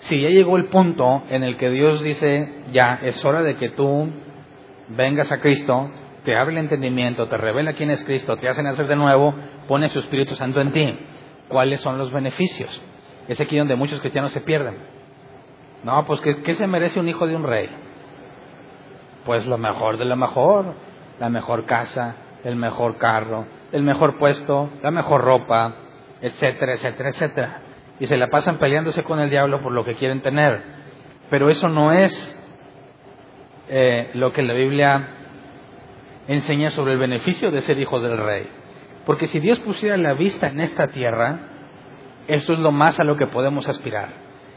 [0.01, 3.71] si ya llegó el punto en el que Dios dice, ya es hora de que
[3.71, 4.09] tú
[4.89, 5.91] vengas a Cristo,
[6.25, 9.33] te abre el entendimiento, te revela quién es Cristo, te hace nacer de nuevo,
[9.69, 10.99] pone su Espíritu Santo en ti?
[11.49, 12.83] ¿Cuáles son los beneficios?
[13.29, 14.77] Es aquí donde muchos cristianos se pierden.
[15.85, 17.69] No, pues ¿qué, se merece un hijo de un rey?
[19.25, 20.75] Pues lo mejor de lo mejor,
[21.21, 25.75] la mejor casa, el mejor carro, el mejor puesto, la mejor ropa,
[26.21, 27.65] etcétera, etcétera, etcétera
[27.99, 30.63] y se la pasan peleándose con el diablo por lo que quieren tener.
[31.31, 32.37] Pero eso no es
[33.69, 35.09] eh, lo que la Biblia
[36.29, 38.49] enseña sobre el beneficio de ser hijo del rey.
[39.05, 41.39] Porque si Dios pusiera la vista en esta tierra,
[42.29, 44.11] esto es lo más a lo que podemos aspirar.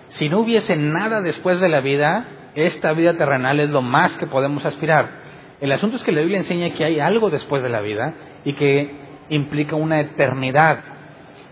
[0.09, 2.25] Si no hubiese nada después de la vida,
[2.55, 5.19] esta vida terrenal es lo más que podemos aspirar.
[5.61, 8.53] El asunto es que la Biblia enseña que hay algo después de la vida y
[8.53, 8.91] que
[9.29, 10.79] implica una eternidad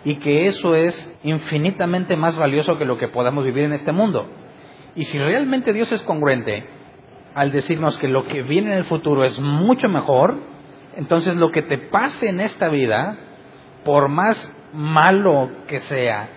[0.04, 4.28] y que eso es infinitamente más valioso que lo que podamos vivir en este mundo.
[4.95, 6.65] Y si realmente Dios es congruente
[7.36, 10.39] al decirnos que lo que viene en el futuro es mucho mejor,
[10.95, 13.17] entonces lo que te pase en esta vida,
[13.84, 16.30] por más malo que sea,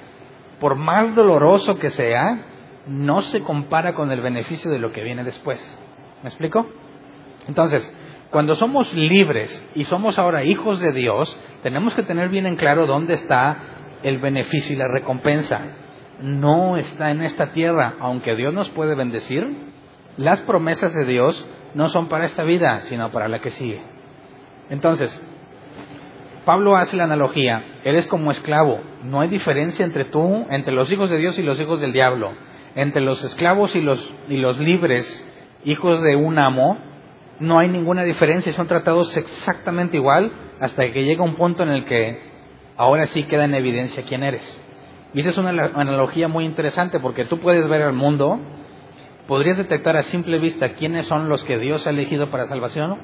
[0.60, 2.44] por más doloroso que sea,
[2.86, 5.60] no se compara con el beneficio de lo que viene después.
[6.22, 6.66] ¿Me explico?
[7.48, 7.90] Entonces,
[8.30, 12.86] cuando somos libres y somos ahora hijos de Dios, tenemos que tener bien en claro
[12.86, 13.56] dónde está
[14.02, 15.60] el beneficio y la recompensa.
[16.20, 19.70] No está en esta tierra, aunque Dios nos puede bendecir,
[20.16, 23.82] las promesas de Dios no son para esta vida, sino para la que sigue.
[24.68, 25.10] Entonces,
[26.44, 31.10] Pablo hace la analogía, eres como esclavo, no hay diferencia entre tú, entre los hijos
[31.10, 32.32] de Dios y los hijos del diablo,
[32.74, 35.26] entre los esclavos y los, y los libres,
[35.64, 36.89] hijos de un amo,
[37.40, 41.84] no hay ninguna diferencia, son tratados exactamente igual hasta que llega un punto en el
[41.86, 42.20] que
[42.76, 44.62] ahora sí queda en evidencia quién eres.
[45.14, 48.38] Y esa es una analogía muy interesante porque tú puedes ver al mundo,
[49.26, 52.98] podrías detectar a simple vista quiénes son los que Dios ha elegido para salvación.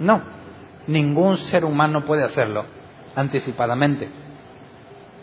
[0.00, 0.22] No,
[0.86, 2.64] ningún ser humano puede hacerlo
[3.14, 4.08] anticipadamente.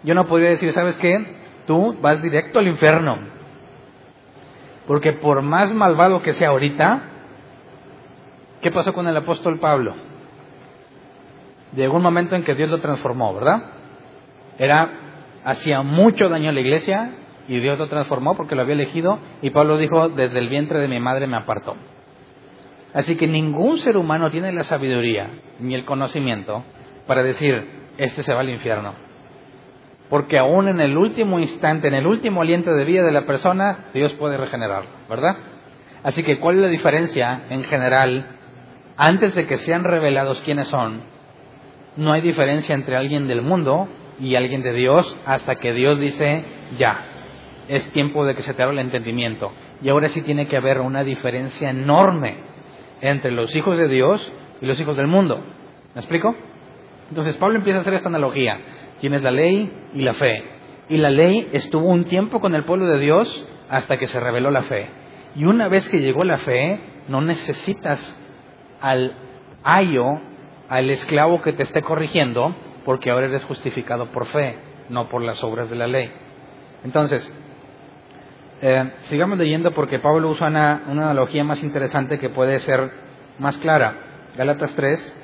[0.04, 1.36] Yo no podría decir, ¿sabes qué?
[1.66, 3.18] Tú vas directo al infierno.
[4.88, 7.02] Porque por más malvado que sea ahorita,
[8.62, 9.96] ¿Qué pasó con el apóstol Pablo?
[11.76, 13.64] Llegó un momento en que Dios lo transformó, ¿verdad?
[14.58, 14.90] Era,
[15.46, 17.12] hacía mucho daño a la iglesia
[17.48, 20.90] y Dios lo transformó porque lo había elegido y Pablo dijo, desde el vientre de
[20.90, 21.76] mi madre me apartó.
[22.94, 26.64] Así que ningún ser humano tiene la sabiduría ni el conocimiento
[27.08, 27.64] para decir,
[27.98, 28.94] este se va al infierno.
[30.10, 33.86] Porque aún en el último instante, en el último aliento de vida de la persona,
[33.94, 35.38] Dios puede regenerarlo, ¿verdad?
[36.04, 38.39] Así que, ¿cuál es la diferencia en general?
[39.02, 41.00] Antes de que sean revelados quiénes son,
[41.96, 43.88] no hay diferencia entre alguien del mundo
[44.20, 46.44] y alguien de Dios hasta que Dios dice,
[46.78, 47.00] ya,
[47.70, 49.54] es tiempo de que se te abra el entendimiento.
[49.82, 52.40] Y ahora sí tiene que haber una diferencia enorme
[53.00, 55.46] entre los hijos de Dios y los hijos del mundo.
[55.96, 56.36] ¿Me explico?
[57.08, 58.60] Entonces Pablo empieza a hacer esta analogía.
[59.00, 60.44] Tienes la ley y la fe.
[60.90, 64.52] Y la ley estuvo un tiempo con el pueblo de Dios hasta que se reveló
[64.52, 64.90] la fe.
[65.38, 68.26] Y una vez que llegó la fe, no necesitas
[68.82, 69.14] al
[69.64, 70.20] ayo,
[70.70, 74.58] al esclavo que te esté corrigiendo, porque ahora eres justificado por fe,
[74.90, 76.12] no por las obras de la ley.
[76.84, 77.32] Entonces,
[78.62, 82.92] eh, sigamos leyendo porque Pablo usa una, una analogía más interesante que puede ser
[83.40, 83.94] más clara.
[84.38, 85.16] Galatas 3,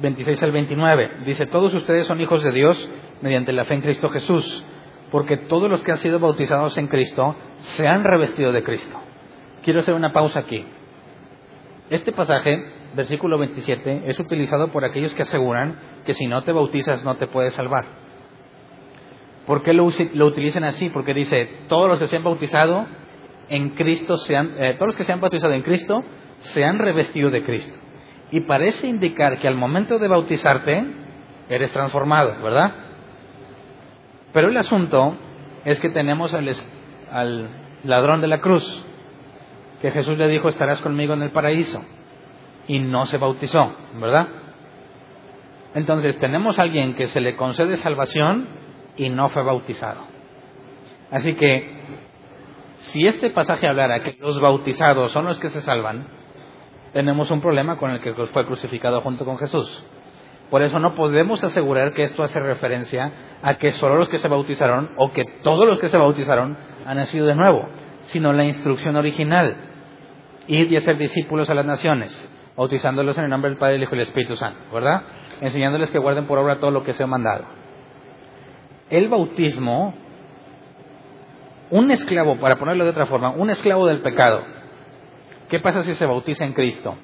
[0.00, 1.10] 26 al 29.
[1.24, 2.88] Dice, todos ustedes son hijos de Dios
[3.20, 4.64] mediante la fe en Cristo Jesús,
[5.10, 8.96] porque todos los que han sido bautizados en Cristo se han revestido de Cristo.
[9.62, 10.64] Quiero hacer una pausa aquí.
[11.90, 17.02] Este pasaje, versículo 27, es utilizado por aquellos que aseguran que si no te bautizas
[17.04, 17.86] no te puedes salvar.
[19.46, 20.90] ¿Por qué lo, utilizan así?
[20.90, 22.86] Porque dice, todos los que se han bautizado
[23.48, 26.04] en Cristo, se han, eh, todos los que se han bautizado en Cristo,
[26.40, 27.78] se han revestido de Cristo.
[28.30, 30.86] Y parece indicar que al momento de bautizarte,
[31.48, 32.74] eres transformado, ¿verdad?
[34.34, 35.16] Pero el asunto
[35.64, 36.50] es que tenemos al,
[37.10, 37.48] al
[37.84, 38.84] ladrón de la cruz,
[39.80, 41.82] que Jesús le dijo, estarás conmigo en el paraíso,
[42.66, 44.28] y no se bautizó, ¿verdad?
[45.74, 48.46] Entonces tenemos a alguien que se le concede salvación
[48.96, 50.00] y no fue bautizado.
[51.10, 51.78] Así que,
[52.78, 56.06] si este pasaje hablara que los bautizados son los que se salvan,
[56.92, 59.84] tenemos un problema con el que fue crucificado junto con Jesús.
[60.50, 63.12] Por eso no podemos asegurar que esto hace referencia
[63.42, 66.96] a que solo los que se bautizaron o que todos los que se bautizaron han
[66.96, 67.68] nacido de nuevo,
[68.04, 69.56] sino la instrucción original,
[70.48, 73.98] y hacer discípulos a las naciones, bautizándolos en el nombre del Padre, el Hijo y
[73.98, 75.02] el Espíritu Santo, ¿verdad?
[75.40, 77.44] Enseñándoles que guarden por obra todo lo que se ha mandado
[78.90, 79.94] el bautismo,
[81.70, 84.42] un esclavo, para ponerlo de otra forma, un esclavo del pecado,
[85.48, 86.96] ¿qué pasa si se bautiza en Cristo?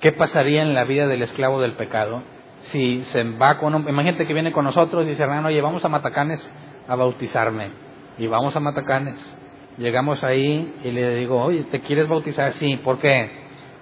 [0.00, 2.22] ¿Qué pasaría en la vida del esclavo del pecado
[2.62, 3.88] si se va con.
[3.88, 6.50] Imagínate que viene con nosotros y dice, hermano, oye, vamos a Matacanes
[6.86, 7.70] a bautizarme.
[8.18, 9.40] Y vamos a Matacanes.
[9.78, 12.52] Llegamos ahí y le digo, oye, ¿te quieres bautizar?
[12.52, 13.30] Sí, ¿por qué?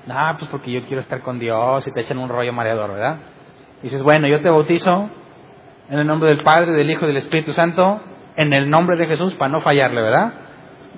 [0.07, 3.19] No, pues porque yo quiero estar con Dios y te echan un rollo mareador, ¿verdad?
[3.83, 5.09] dices, bueno, yo te bautizo,
[5.89, 8.01] en el nombre del Padre, del Hijo y del Espíritu Santo,
[8.37, 10.33] en el nombre de Jesús, para no fallarle, ¿verdad?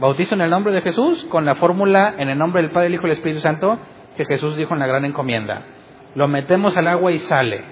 [0.00, 2.94] Bautizo en el nombre de Jesús con la fórmula en el nombre del Padre, del
[2.94, 3.78] Hijo y del Espíritu Santo
[4.16, 5.62] que Jesús dijo en la gran encomienda.
[6.14, 7.62] Lo metemos al agua y sale.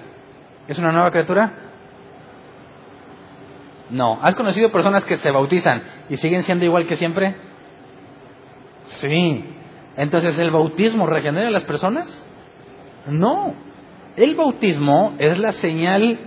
[0.67, 1.51] ¿Es una nueva criatura?
[3.89, 4.19] No.
[4.21, 7.35] ¿Has conocido personas que se bautizan y siguen siendo igual que siempre?
[8.87, 9.45] Sí.
[9.95, 12.07] Entonces, ¿el bautismo regenera a las personas?
[13.07, 13.53] No.
[14.15, 16.19] El bautismo es la señal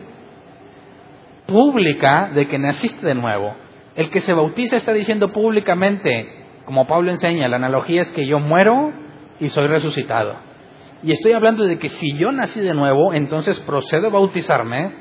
[1.46, 3.54] pública de que naciste de nuevo.
[3.96, 8.38] El que se bautiza está diciendo públicamente, como Pablo enseña, la analogía es que yo
[8.38, 8.92] muero
[9.40, 10.36] y soy resucitado.
[11.02, 14.92] Y estoy hablando de que si yo nací de nuevo, entonces procedo a bautizarme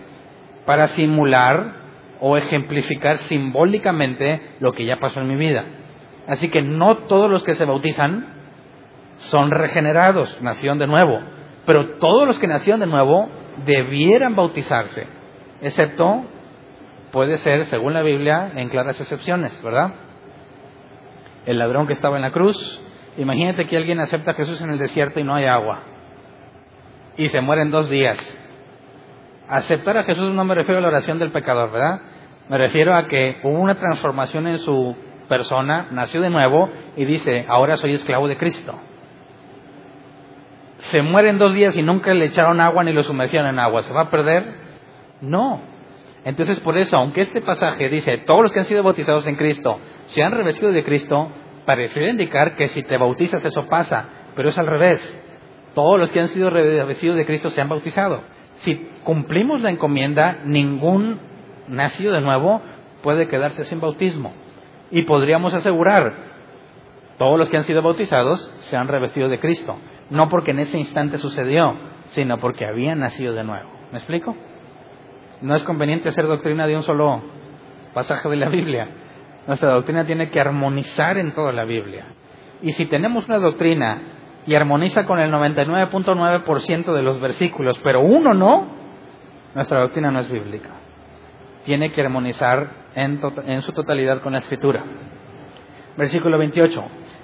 [0.66, 1.79] para simular
[2.20, 5.66] o ejemplificar simbólicamente lo que ya pasó en mi vida.
[6.28, 8.28] Así que no todos los que se bautizan
[9.18, 11.20] son regenerados, nacieron de nuevo,
[11.66, 13.30] pero todos los que nacieron de nuevo
[13.66, 15.08] debieran bautizarse,
[15.62, 16.26] excepto
[17.12, 19.94] puede ser, según la Biblia, en claras excepciones, ¿verdad?
[21.46, 22.82] El ladrón que estaba en la cruz,
[23.18, 25.80] imagínate que alguien acepta a Jesús en el desierto y no hay agua,
[27.18, 28.39] y se muere en dos días.
[29.50, 32.02] Aceptar a Jesús no me refiero a la oración del pecador, ¿verdad?
[32.50, 34.96] Me refiero a que hubo una transformación en su
[35.28, 38.80] persona, nació de nuevo y dice, ahora soy esclavo de Cristo.
[40.78, 43.82] Se muere en dos días y nunca le echaron agua ni lo sumergieron en agua.
[43.82, 44.54] ¿Se va a perder?
[45.22, 45.62] No.
[46.26, 49.80] Entonces, por eso, aunque este pasaje dice, todos los que han sido bautizados en Cristo
[50.06, 51.32] se han revestido de Cristo,
[51.66, 54.06] parece indicar que si te bautizas eso pasa,
[54.36, 55.20] pero es al revés.
[55.74, 58.22] Todos los que han sido revestidos de Cristo se han bautizado.
[58.60, 61.20] Si cumplimos la encomienda, ningún
[61.68, 62.62] nacido de nuevo
[63.02, 64.34] puede quedarse sin bautismo.
[64.92, 66.14] Y podríamos asegurar,
[67.18, 69.78] todos los que han sido bautizados se han revestido de Cristo.
[70.10, 71.76] No porque en ese instante sucedió,
[72.12, 73.70] sino porque habían nacido de nuevo.
[73.92, 74.36] ¿Me explico?
[75.42, 77.22] No es conveniente hacer doctrina de un solo
[77.94, 78.88] pasaje de la Biblia.
[79.48, 82.08] Nuestra doctrina tiene que armonizar en toda la Biblia.
[82.62, 84.02] Y si tenemos una doctrina
[84.46, 88.68] y armoniza con el 99.9% de los versículos, pero uno no,
[89.56, 90.70] nuestra doctrina no es bíblica.
[91.66, 94.84] Tiene que armonizar en, en su totalidad con la escritura.
[95.98, 96.84] Versículo 28.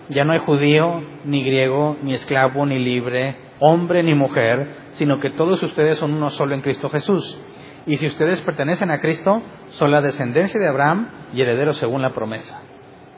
[0.09, 5.31] Ya no hay judío, ni griego, ni esclavo, ni libre, hombre ni mujer, sino que
[5.31, 7.41] todos ustedes son uno solo en Cristo Jesús.
[7.87, 12.11] Y si ustedes pertenecen a Cristo, son la descendencia de Abraham y herederos según la
[12.11, 12.61] promesa.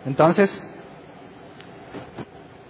[0.06, 0.64] Entonces,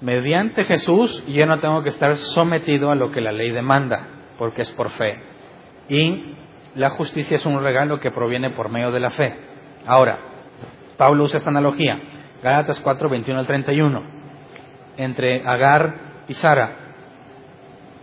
[0.02, 4.62] mediante Jesús yo no tengo que estar sometido a lo que la ley demanda, porque
[4.64, 5.20] es por fe.
[5.90, 6.36] Y
[6.76, 9.36] la justicia es un regalo que proviene por medio de la fe.
[9.86, 10.20] Ahora,
[10.98, 12.00] Pablo usa esta analogía,
[12.44, 14.04] Gálatas 4, 21 al 31,
[14.98, 15.96] entre Agar
[16.28, 16.72] y Sara.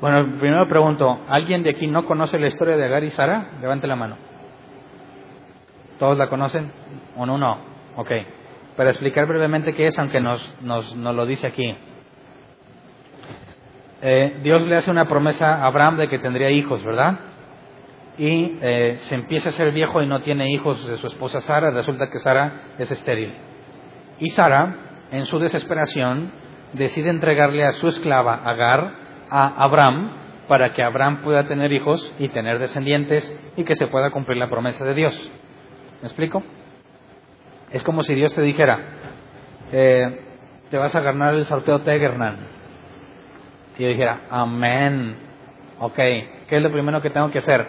[0.00, 3.52] Bueno, primero pregunto, ¿alguien de aquí no conoce la historia de Agar y Sara?
[3.60, 4.16] Levante la mano.
[5.98, 6.72] ¿Todos la conocen?
[7.16, 7.38] ¿O no?
[7.38, 7.58] No.
[7.96, 8.10] Ok.
[8.76, 11.76] Para explicar brevemente qué es, aunque nos, nos, nos lo dice aquí.
[14.02, 17.20] Eh, Dios le hace una promesa a Abraham de que tendría hijos, ¿verdad?
[18.18, 21.70] Y eh, se empieza a ser viejo y no tiene hijos de su esposa Sara,
[21.70, 23.34] resulta que Sara es estéril.
[24.18, 26.32] Y Sara, en su desesperación,
[26.74, 28.94] decide entregarle a su esclava Agar
[29.30, 30.10] a Abraham
[30.48, 34.50] para que Abraham pueda tener hijos y tener descendientes y que se pueda cumplir la
[34.50, 35.32] promesa de Dios.
[36.02, 36.42] ¿Me explico?
[37.74, 38.78] Es como si Dios te dijera,
[39.72, 40.20] eh,
[40.70, 42.36] te vas a ganar el sorteo Tegernan.
[43.76, 45.16] Y yo dijera, amén.
[45.80, 47.66] Ok, ¿qué es lo primero que tengo que hacer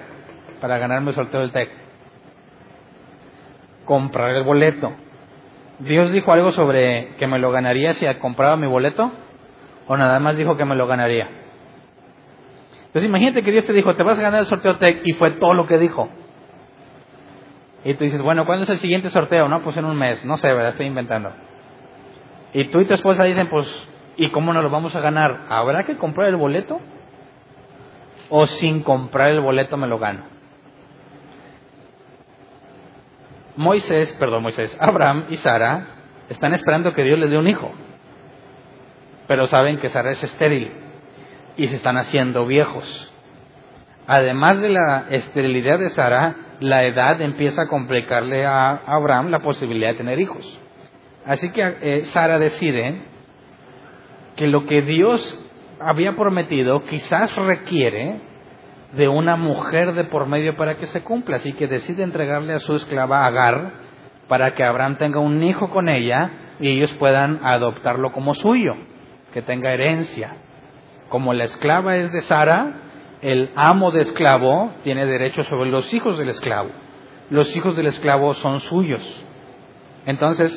[0.62, 1.72] para ganarme el sorteo del TEC?
[3.86, 4.94] Comprar el boleto.
[5.80, 9.12] ¿Dios dijo algo sobre que me lo ganaría si compraba mi boleto?
[9.88, 11.28] ¿O nada más dijo que me lo ganaría?
[12.86, 15.32] Entonces imagínate que Dios te dijo, te vas a ganar el sorteo TEC y fue
[15.32, 16.12] todo lo que dijo.
[17.86, 19.48] Y tú dices, bueno, ¿cuándo es el siguiente sorteo?
[19.48, 20.26] No, pues en un mes.
[20.26, 20.70] No sé, ¿verdad?
[20.70, 21.32] Estoy inventando.
[22.52, 23.68] Y tú y tu esposa dicen, pues,
[24.18, 25.42] ¿y cómo nos lo vamos a ganar?
[25.50, 26.82] ¿Habrá que comprar el boleto?
[28.32, 30.24] ¿O sin comprar el boleto me lo gano?
[33.56, 35.86] Moisés, perdón, Moisés, Abraham y Sara
[36.28, 37.72] están esperando que Dios les dé un hijo.
[39.28, 40.72] Pero saben que Sara es estéril
[41.56, 43.14] y se están haciendo viejos.
[44.08, 49.92] Además de la esterilidad de Sara, la edad empieza a complicarle a Abraham la posibilidad
[49.92, 50.60] de tener hijos.
[51.26, 53.02] Así que eh, Sara decide
[54.36, 55.40] que lo que Dios
[55.80, 58.22] había prometido quizás requiere
[58.94, 61.38] de una mujer de por medio para que se cumpla.
[61.38, 63.72] Así que decide entregarle a su esclava Agar
[64.28, 68.74] para que Abraham tenga un hijo con ella y ellos puedan adoptarlo como suyo,
[69.34, 70.38] que tenga herencia.
[71.10, 72.74] Como la esclava es de Sara,
[73.26, 76.70] el amo de esclavo tiene derecho sobre los hijos del esclavo.
[77.32, 79.02] Los hijos del esclavo son suyos.
[80.06, 80.54] Entonces,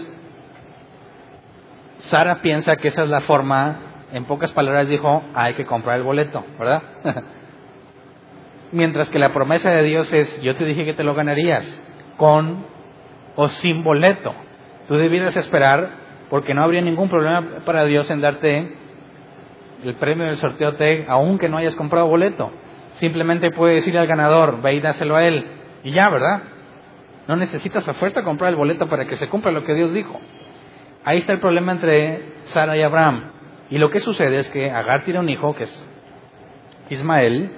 [1.97, 3.79] Sara piensa que esa es la forma,
[4.13, 6.83] en pocas palabras dijo, hay que comprar el boleto, ¿verdad?
[8.73, 11.83] Mientras que la promesa de Dios es, yo te dije que te lo ganarías,
[12.19, 12.67] con
[13.35, 14.35] o sin boleto.
[14.89, 15.89] Tú debieras esperar,
[16.29, 18.77] porque no habría ningún problema para Dios en darte
[19.85, 22.51] el premio del sorteo TEG, aunque no hayas comprado boleto.
[22.95, 25.47] Simplemente puede decir al ganador, ve y dáselo a él.
[25.85, 26.43] Y ya, ¿verdad?
[27.29, 30.21] No necesitas a fuerza comprar el boleto para que se cumpla lo que Dios dijo.
[31.05, 33.31] Ahí está el problema entre Sara y Abraham.
[33.71, 35.91] Y lo que sucede es que Agar tiene un hijo que es
[36.91, 37.51] Ismael,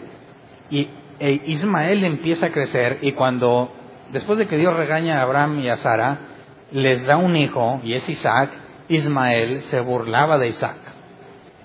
[0.71, 0.89] y
[1.21, 3.73] e Ismael empieza a crecer, y cuando,
[4.11, 6.19] después de que Dios regaña a Abraham y a Sara,
[6.73, 8.51] les da un hijo, y es Isaac,
[8.89, 11.00] Ismael se burlaba de Isaac.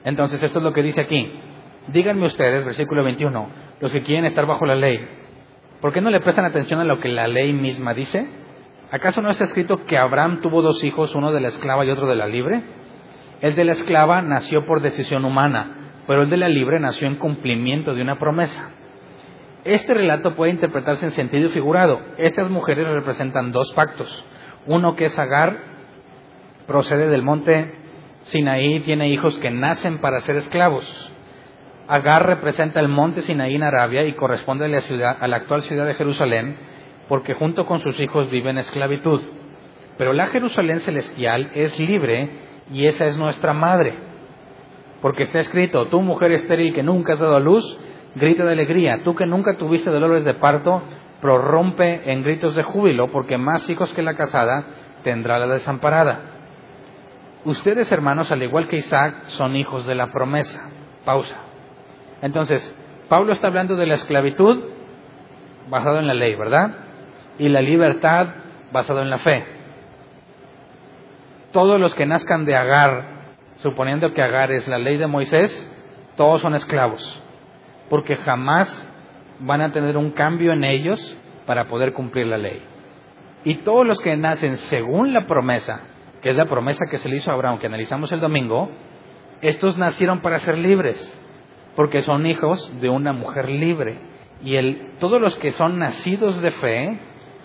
[0.05, 1.31] Entonces, esto es lo que dice aquí.
[1.87, 3.49] Díganme ustedes, versículo 21,
[3.81, 5.05] los que quieren estar bajo la ley,
[5.81, 8.27] ¿por qué no le prestan atención a lo que la ley misma dice?
[8.91, 12.07] ¿Acaso no está escrito que Abraham tuvo dos hijos, uno de la esclava y otro
[12.07, 12.63] de la libre?
[13.41, 17.15] El de la esclava nació por decisión humana, pero el de la libre nació en
[17.15, 18.69] cumplimiento de una promesa.
[19.63, 21.99] Este relato puede interpretarse en sentido figurado.
[22.17, 24.25] Estas mujeres representan dos pactos.
[24.67, 25.57] Uno que es Agar,
[26.67, 27.84] procede del monte
[28.25, 31.11] Sinaí, tiene hijos que nacen para ser esclavos.
[31.87, 35.61] Agar representa el monte Sinaí en Arabia y corresponde a la, ciudad, a la actual
[35.61, 36.57] ciudad de Jerusalén,
[37.07, 39.21] porque junto con sus hijos vive en esclavitud.
[39.99, 42.29] Pero la Jerusalén celestial es libre
[42.71, 43.93] y esa es nuestra madre.
[45.01, 47.77] Porque está escrito, tú mujer estéril que nunca has dado a luz,
[48.15, 50.81] grita de alegría, tú que nunca tuviste dolores de parto,
[51.21, 54.65] prorrompe en gritos de júbilo, porque más hijos que la casada
[55.03, 56.34] tendrá la desamparada.
[57.45, 60.69] Ustedes, hermanos, al igual que Isaac, son hijos de la promesa.
[61.05, 61.37] Pausa.
[62.23, 62.75] Entonces,
[63.07, 64.63] Pablo está hablando de la esclavitud
[65.69, 66.75] basado en la ley, ¿verdad?
[67.37, 68.27] Y la libertad
[68.71, 69.45] basado en la fe.
[71.51, 75.71] Todos los que nazcan de Agar, suponiendo que Agar es la ley de Moisés,
[76.17, 77.23] todos son esclavos,
[77.89, 78.91] porque jamás
[79.39, 82.61] van a tener un cambio en ellos para poder cumplir la ley.
[83.43, 85.81] Y todos los que nacen según la promesa,
[86.25, 88.71] que es la promesa que se le hizo a Abraham, que analizamos el domingo,
[89.43, 90.97] estos nacieron para ser libres,
[91.75, 93.99] porque son hijos de una mujer libre.
[94.41, 94.57] Y
[94.99, 96.99] todos los que son nacidos de fe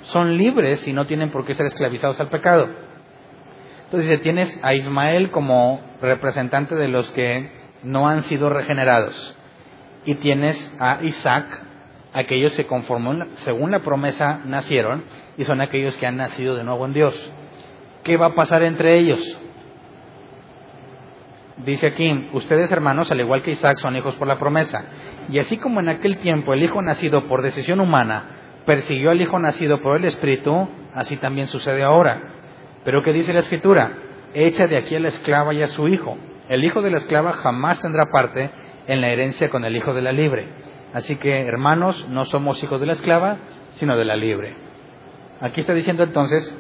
[0.04, 2.70] son libres y no tienen por qué ser esclavizados al pecado.
[3.84, 7.50] Entonces tienes a Ismael como representante de los que
[7.82, 9.36] no han sido regenerados.
[10.06, 11.44] Y tienes a Isaac,
[12.14, 13.12] aquellos que conformó
[13.44, 15.04] según la promesa nacieron,
[15.36, 17.34] y son aquellos que han nacido de nuevo en Dios.
[18.05, 19.20] ¿Qué va a pasar entre ellos?
[21.59, 24.84] Dice aquí, ustedes hermanos, al igual que Isaac, son hijos por la promesa.
[25.28, 29.38] Y así como en aquel tiempo el hijo nacido por decisión humana persiguió al hijo
[29.38, 32.20] nacido por el Espíritu, así también sucede ahora.
[32.84, 33.92] Pero ¿qué dice la Escritura?
[34.32, 36.16] Echa de aquí a la esclava y a su hijo.
[36.48, 38.51] El hijo de la esclava jamás tendrá parte
[38.86, 40.48] en la herencia con el hijo de la libre.
[40.92, 43.36] Así que, hermanos, no somos hijos de la esclava,
[43.72, 44.57] sino de la libre.
[45.40, 46.55] Aquí está diciendo entonces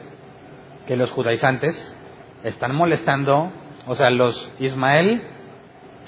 [0.90, 1.96] que los judaizantes
[2.42, 3.52] están molestando,
[3.86, 5.22] o sea, los Ismael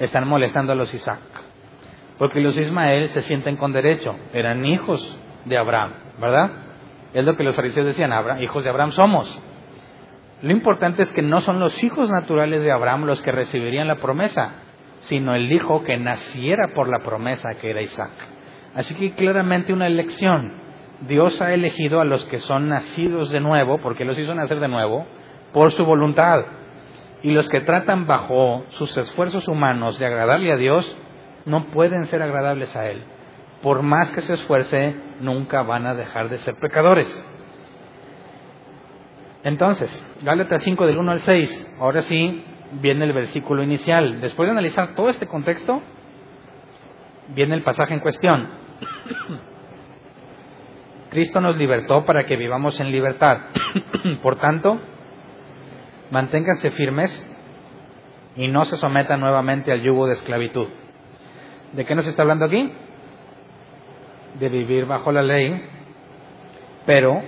[0.00, 1.20] están molestando a los Isaac.
[2.18, 5.00] Porque los Ismael se sienten con derecho, eran hijos
[5.44, 6.50] de Abraham, ¿verdad?
[7.14, 8.10] Es lo que los fariseos decían,
[8.42, 9.40] hijos de Abraham somos.
[10.42, 14.00] Lo importante es que no son los hijos naturales de Abraham los que recibirían la
[14.00, 14.50] promesa,
[15.02, 18.10] sino el hijo que naciera por la promesa que era Isaac.
[18.74, 20.54] Así que claramente una elección.
[21.06, 24.68] Dios ha elegido a los que son nacidos de nuevo, porque los hizo nacer de
[24.68, 25.06] nuevo,
[25.52, 26.44] por su voluntad.
[27.22, 30.96] Y los que tratan bajo sus esfuerzos humanos de agradarle a Dios,
[31.44, 33.04] no pueden ser agradables a Él
[33.62, 37.08] por más que se esfuerce, nunca van a dejar de ser pecadores.
[39.44, 42.44] Entonces, Gálatas 5 del 1 al 6, ahora sí
[42.80, 44.20] viene el versículo inicial.
[44.20, 45.80] Después de analizar todo este contexto,
[47.28, 48.48] viene el pasaje en cuestión.
[51.12, 53.38] Cristo nos libertó para que vivamos en libertad.
[54.22, 54.80] Por tanto,
[56.10, 57.24] manténganse firmes
[58.34, 60.66] y no se sometan nuevamente al yugo de esclavitud.
[61.72, 62.72] ¿De qué nos está hablando aquí?
[64.38, 65.62] de vivir bajo la ley,
[66.86, 67.22] pero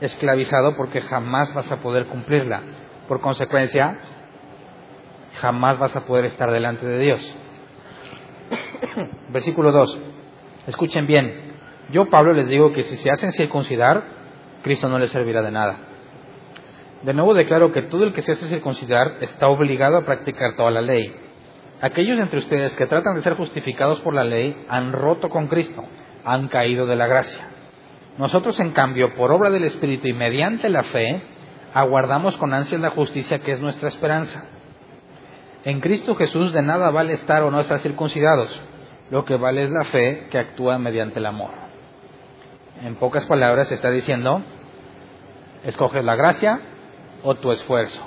[0.00, 2.62] esclavizado porque jamás vas a poder cumplirla.
[3.08, 3.98] Por consecuencia,
[5.36, 7.36] jamás vas a poder estar delante de Dios.
[9.28, 9.98] Versículo 2.
[10.68, 11.49] Escuchen bien.
[11.90, 14.02] Yo, Pablo, les digo que si se hacen circuncidar,
[14.62, 15.76] Cristo no les servirá de nada.
[17.02, 20.70] De nuevo declaro que todo el que se hace circuncidar está obligado a practicar toda
[20.70, 21.12] la ley.
[21.80, 25.84] Aquellos entre ustedes que tratan de ser justificados por la ley han roto con Cristo
[26.24, 27.48] han caído de la gracia.
[28.18, 31.22] Nosotros, en cambio, por obra del Espíritu y mediante la fe,
[31.72, 34.44] aguardamos con ansias la justicia que es nuestra esperanza.
[35.64, 38.60] En Cristo Jesús de nada vale estar o no estar circuncidados,
[39.10, 41.69] lo que vale es la fe que actúa mediante el amor.
[42.82, 44.42] En pocas palabras está diciendo,
[45.64, 46.60] escoges la gracia
[47.22, 48.02] o tu esfuerzo.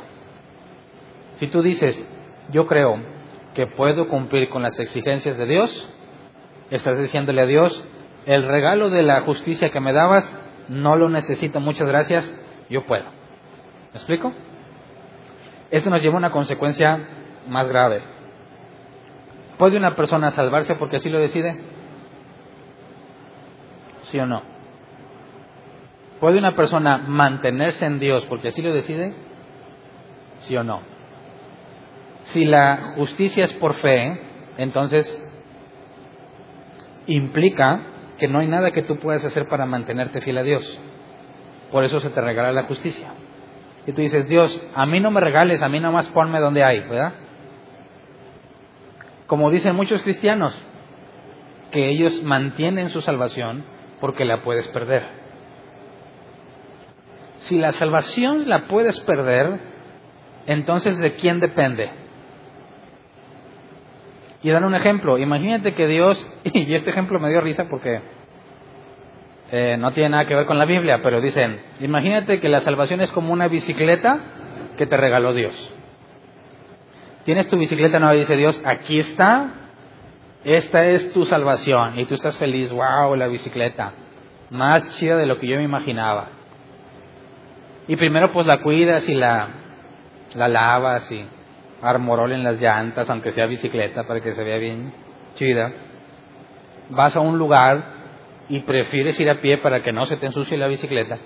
[1.36, 2.08] Si tú dices,
[2.50, 3.00] yo creo
[3.54, 5.90] que puedo cumplir con las exigencias de Dios,
[6.72, 7.84] estás diciéndole a Dios,
[8.26, 10.36] el regalo de la justicia que me dabas,
[10.70, 12.34] no lo necesito, muchas gracias,
[12.70, 13.06] yo puedo.
[13.06, 14.34] ¿Me explico?
[15.70, 17.00] Esto nos lleva a una consecuencia
[17.48, 18.02] más grave.
[19.60, 21.60] ¿Puede una persona salvarse porque así lo decide?
[24.04, 24.54] ¿Sí o no?
[26.24, 29.14] ¿Puede una persona mantenerse en Dios porque así lo decide?
[30.38, 30.80] ¿Sí o no?
[32.32, 34.22] Si la justicia es por fe,
[34.58, 35.22] entonces
[37.08, 37.82] implica
[38.18, 40.80] que no hay nada que tú puedas hacer para mantenerte fiel a Dios.
[41.74, 43.10] Por eso se te regala la justicia.
[43.86, 46.88] Y tú dices, Dios, a mí no me regales, a mí nomás ponme donde hay,
[46.88, 47.16] ¿verdad?
[49.28, 50.58] Como dicen muchos cristianos,
[51.72, 53.66] que ellos mantienen su salvación
[54.00, 55.23] porque la puedes perder.
[57.44, 59.60] Si la salvación la puedes perder,
[60.48, 61.90] entonces ¿de quién depende?
[64.44, 65.18] Y dan un ejemplo.
[65.18, 68.00] Imagínate que Dios, y este ejemplo me dio risa porque
[69.52, 73.02] eh, no tiene nada que ver con la Biblia, pero dicen, imagínate que la salvación
[73.02, 74.20] es como una bicicleta
[74.78, 75.74] que te regaló Dios.
[77.26, 79.50] Tienes tu bicicleta nueva y dice Dios, aquí está,
[80.46, 82.00] esta es tu salvación.
[82.00, 83.92] Y tú estás feliz, wow, la bicicleta,
[84.50, 86.43] más chida de lo que yo me imaginaba.
[87.88, 89.48] Y primero pues la cuidas y la,
[90.36, 91.26] la lavas y
[91.82, 94.94] armorol en las llantas, aunque sea bicicleta, para que se vea bien
[95.36, 95.72] chida.
[96.90, 97.84] Vas a un lugar
[98.50, 101.18] y prefieres ir a pie para que no se te ensucie la bicicleta.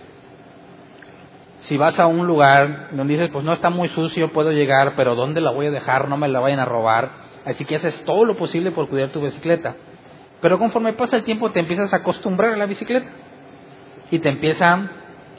[1.60, 5.16] Si vas a un lugar donde dices, pues no está muy sucio, puedo llegar, pero
[5.16, 6.08] ¿dónde la voy a dejar?
[6.08, 7.10] No me la vayan a robar.
[7.46, 9.76] Así que haces todo lo posible por cuidar tu bicicleta.
[10.42, 13.08] Pero conforme pasa el tiempo te empiezas a acostumbrar a la bicicleta
[14.12, 14.90] y te empieza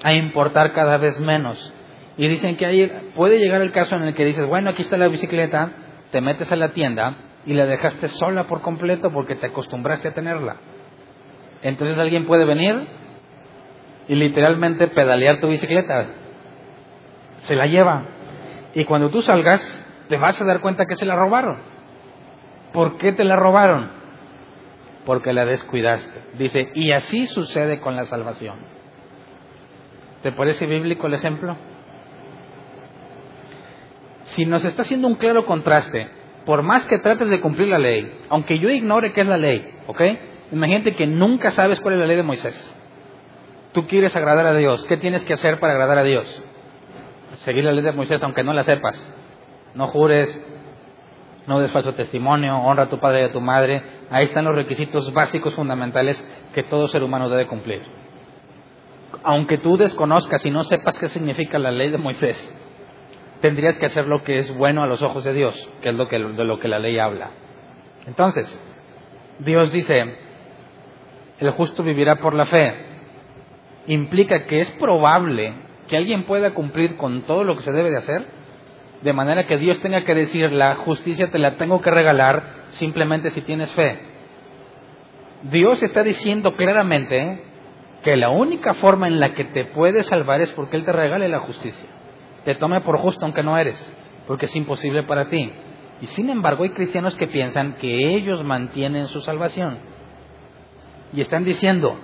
[0.03, 1.75] a importar cada vez menos.
[2.17, 4.97] Y dicen que ahí puede llegar el caso en el que dices, bueno, aquí está
[4.97, 5.71] la bicicleta,
[6.11, 10.15] te metes a la tienda y la dejaste sola por completo porque te acostumbraste a
[10.15, 10.57] tenerla.
[11.63, 12.87] Entonces alguien puede venir
[14.09, 16.07] y literalmente pedalear tu bicicleta.
[17.39, 18.07] Se la lleva.
[18.75, 19.63] Y cuando tú salgas,
[20.09, 21.59] te vas a dar cuenta que se la robaron.
[22.73, 23.91] ¿Por qué te la robaron?
[25.05, 26.23] Porque la descuidaste.
[26.37, 28.78] Dice, y así sucede con la salvación.
[30.23, 31.57] ¿Te parece bíblico el ejemplo?
[34.25, 36.09] Si nos está haciendo un claro contraste,
[36.45, 39.75] por más que trates de cumplir la ley, aunque yo ignore qué es la ley,
[39.87, 40.01] ¿ok?
[40.53, 42.75] Imagínate que nunca sabes cuál es la ley de Moisés.
[43.73, 44.85] Tú quieres agradar a Dios.
[44.87, 46.43] ¿Qué tienes que hacer para agradar a Dios?
[47.35, 49.09] Seguir la ley de Moisés aunque no la sepas.
[49.75, 50.43] No jures,
[51.47, 53.83] no des falso testimonio, honra a tu padre y a tu madre.
[54.11, 56.23] Ahí están los requisitos básicos fundamentales
[56.55, 57.83] que todo ser humano debe cumplir.
[59.23, 62.55] Aunque tú desconozcas y no sepas qué significa la ley de Moisés,
[63.41, 66.09] tendrías que hacer lo que es bueno a los ojos de Dios, que es lo
[66.09, 67.31] que, de lo que la ley habla.
[68.07, 68.61] Entonces,
[69.39, 70.17] Dios dice,
[71.39, 72.75] el justo vivirá por la fe.
[73.87, 75.55] Implica que es probable
[75.89, 78.27] que alguien pueda cumplir con todo lo que se debe de hacer,
[79.03, 83.31] de manera que Dios tenga que decir, la justicia te la tengo que regalar simplemente
[83.31, 84.01] si tienes fe.
[85.45, 87.45] Dios está diciendo claramente
[88.09, 91.29] que la única forma en la que te puede salvar es porque Él te regale
[91.29, 91.87] la justicia.
[92.43, 93.79] Te tome por justo aunque no eres,
[94.27, 95.53] porque es imposible para ti.
[96.01, 99.81] Y sin embargo hay cristianos que piensan que ellos mantienen su salvación.
[101.13, 101.99] Y están diciendo,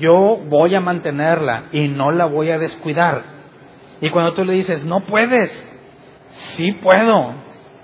[0.00, 3.22] yo voy a mantenerla y no la voy a descuidar.
[4.00, 5.52] Y cuando tú le dices, no puedes,
[6.30, 7.34] sí puedo,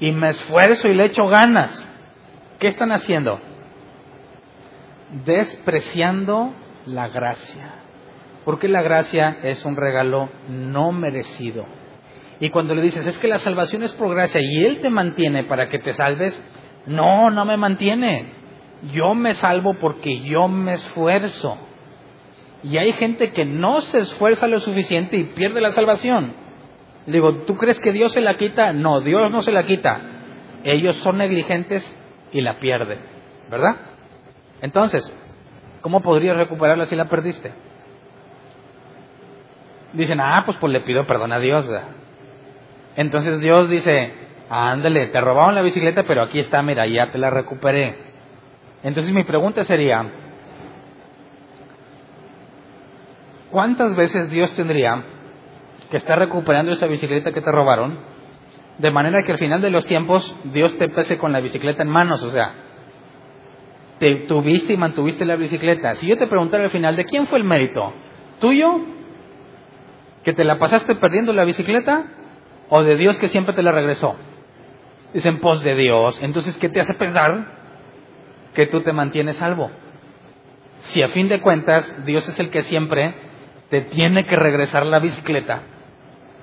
[0.00, 1.86] y me esfuerzo y le echo ganas,
[2.60, 3.38] ¿qué están haciendo?
[5.26, 6.54] Despreciando
[6.88, 7.74] la gracia.
[8.44, 11.66] Porque la gracia es un regalo no merecido.
[12.40, 15.44] Y cuando le dices, es que la salvación es por gracia y Él te mantiene
[15.44, 16.40] para que te salves,
[16.86, 18.32] no, no me mantiene.
[18.92, 21.58] Yo me salvo porque yo me esfuerzo.
[22.62, 26.32] Y hay gente que no se esfuerza lo suficiente y pierde la salvación.
[27.06, 28.72] Le digo, ¿tú crees que Dios se la quita?
[28.72, 30.00] No, Dios no se la quita.
[30.64, 31.84] Ellos son negligentes
[32.32, 32.98] y la pierden,
[33.50, 33.76] ¿verdad?
[34.60, 35.12] Entonces,
[35.80, 37.52] ¿cómo podrías recuperarla si la perdiste?
[39.92, 41.88] Dicen, ah, pues, pues le pido perdón a Dios, ¿verdad?
[42.96, 44.12] Entonces Dios dice,
[44.50, 47.96] ándale, te robaron la bicicleta, pero aquí está, mira, ya te la recuperé.
[48.82, 50.04] Entonces mi pregunta sería,
[53.50, 55.04] ¿cuántas veces Dios tendría
[55.90, 57.98] que estar recuperando esa bicicleta que te robaron?
[58.78, 61.88] De manera que al final de los tiempos Dios te pese con la bicicleta en
[61.88, 62.52] manos, o sea,
[63.98, 65.94] te tuviste y mantuviste la bicicleta.
[65.94, 67.92] Si yo te preguntara al final, ¿de quién fue el mérito?
[68.40, 68.80] ¿Tuyo?
[70.24, 72.04] ¿Que te la pasaste perdiendo la bicicleta?
[72.68, 74.14] o de Dios que siempre te la regresó?
[75.12, 76.18] Dicen, pos de Dios.
[76.22, 77.46] Entonces, ¿qué te hace pensar
[78.54, 79.70] que tú te mantienes salvo?
[80.80, 83.14] Si a fin de cuentas Dios es el que siempre
[83.70, 85.62] te tiene que regresar la bicicleta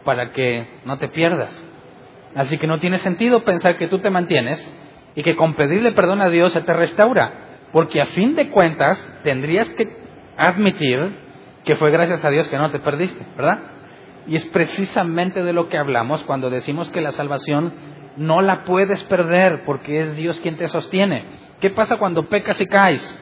[0.04, 1.68] para que no te pierdas.
[2.36, 4.60] Así que no tiene sentido pensar que tú te mantienes
[5.16, 7.32] y que con pedirle perdón a Dios se te restaura,
[7.76, 9.98] porque a fin de cuentas tendrías que
[10.38, 10.98] admitir
[11.66, 13.60] que fue gracias a Dios que no te perdiste, ¿verdad?
[14.28, 17.74] Y es precisamente de lo que hablamos cuando decimos que la salvación
[18.16, 21.26] no la puedes perder porque es Dios quien te sostiene.
[21.60, 23.20] ¿Qué pasa cuando pecas y caes?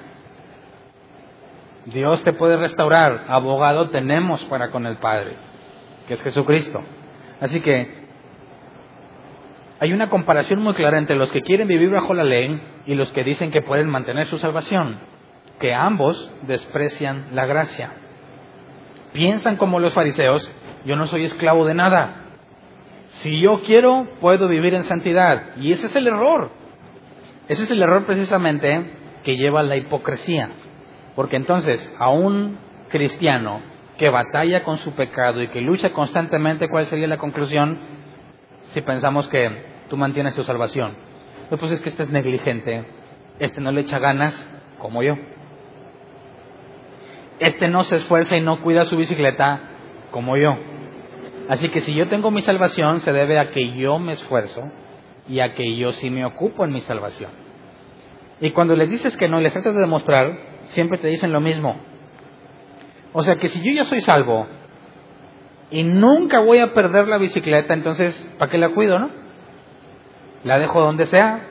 [1.85, 3.25] Dios te puede restaurar.
[3.29, 5.31] Abogado tenemos para con el Padre,
[6.07, 6.79] que es Jesucristo.
[7.41, 8.03] Así que
[9.79, 13.11] hay una comparación muy clara entre los que quieren vivir bajo la ley y los
[13.11, 14.97] que dicen que pueden mantener su salvación,
[15.59, 17.91] que ambos desprecian la gracia.
[19.13, 20.51] Piensan como los fariseos
[20.85, 22.25] yo no soy esclavo de nada.
[23.19, 25.55] Si yo quiero, puedo vivir en santidad.
[25.57, 26.51] Y ese es el error.
[27.47, 28.91] Ese es el error precisamente
[29.23, 30.49] que lleva a la hipocresía.
[31.15, 32.57] Porque entonces a un
[32.89, 33.61] cristiano
[33.97, 37.77] que batalla con su pecado y que lucha constantemente, ¿cuál sería la conclusión
[38.73, 40.95] si pensamos que tú mantienes tu salvación?
[41.57, 42.83] Pues es que este es negligente,
[43.39, 44.49] este no le echa ganas
[44.79, 45.15] como yo.
[47.39, 49.61] Este no se esfuerza y no cuida su bicicleta
[50.11, 50.57] como yo.
[51.49, 54.71] Así que si yo tengo mi salvación, se debe a que yo me esfuerzo
[55.27, 57.31] y a que yo sí me ocupo en mi salvación.
[58.41, 60.31] Y cuando les dices que no, les tratas de demostrar,
[60.71, 61.75] siempre te dicen lo mismo.
[63.13, 64.47] O sea que si yo ya soy salvo
[65.69, 69.22] y nunca voy a perder la bicicleta, entonces, ¿para qué la cuido, no?
[70.43, 71.47] La dejo donde sea,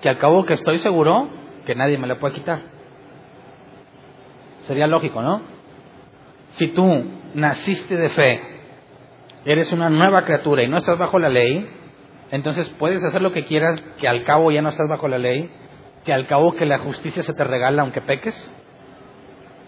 [0.00, 1.28] que al cabo que estoy seguro
[1.64, 2.60] que nadie me la puede quitar.
[4.62, 5.42] Sería lógico, ¿no?
[6.50, 8.42] Si tú naciste de fe,
[9.44, 11.68] eres una nueva criatura y no estás bajo la ley,
[12.30, 15.50] entonces puedes hacer lo que quieras, que al cabo ya no estás bajo la ley,
[16.04, 18.54] que al cabo que la justicia se te regala aunque peques.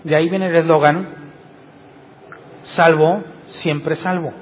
[0.05, 1.33] De ahí viene el eslogan,
[2.63, 4.33] salvo, siempre salvo.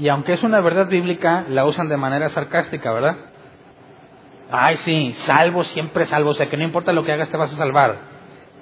[0.00, 3.18] Y aunque es una verdad bíblica, la usan de manera sarcástica, ¿verdad?
[4.50, 7.52] Ay, sí, salvo, siempre salvo, o sea que no importa lo que hagas te vas
[7.52, 7.98] a salvar.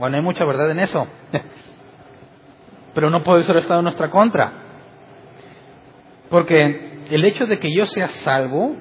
[0.00, 1.06] Bueno, hay mucha verdad en eso.
[2.94, 4.50] Pero no puede ser estado en nuestra contra.
[6.28, 8.74] Porque el hecho de que yo sea salvo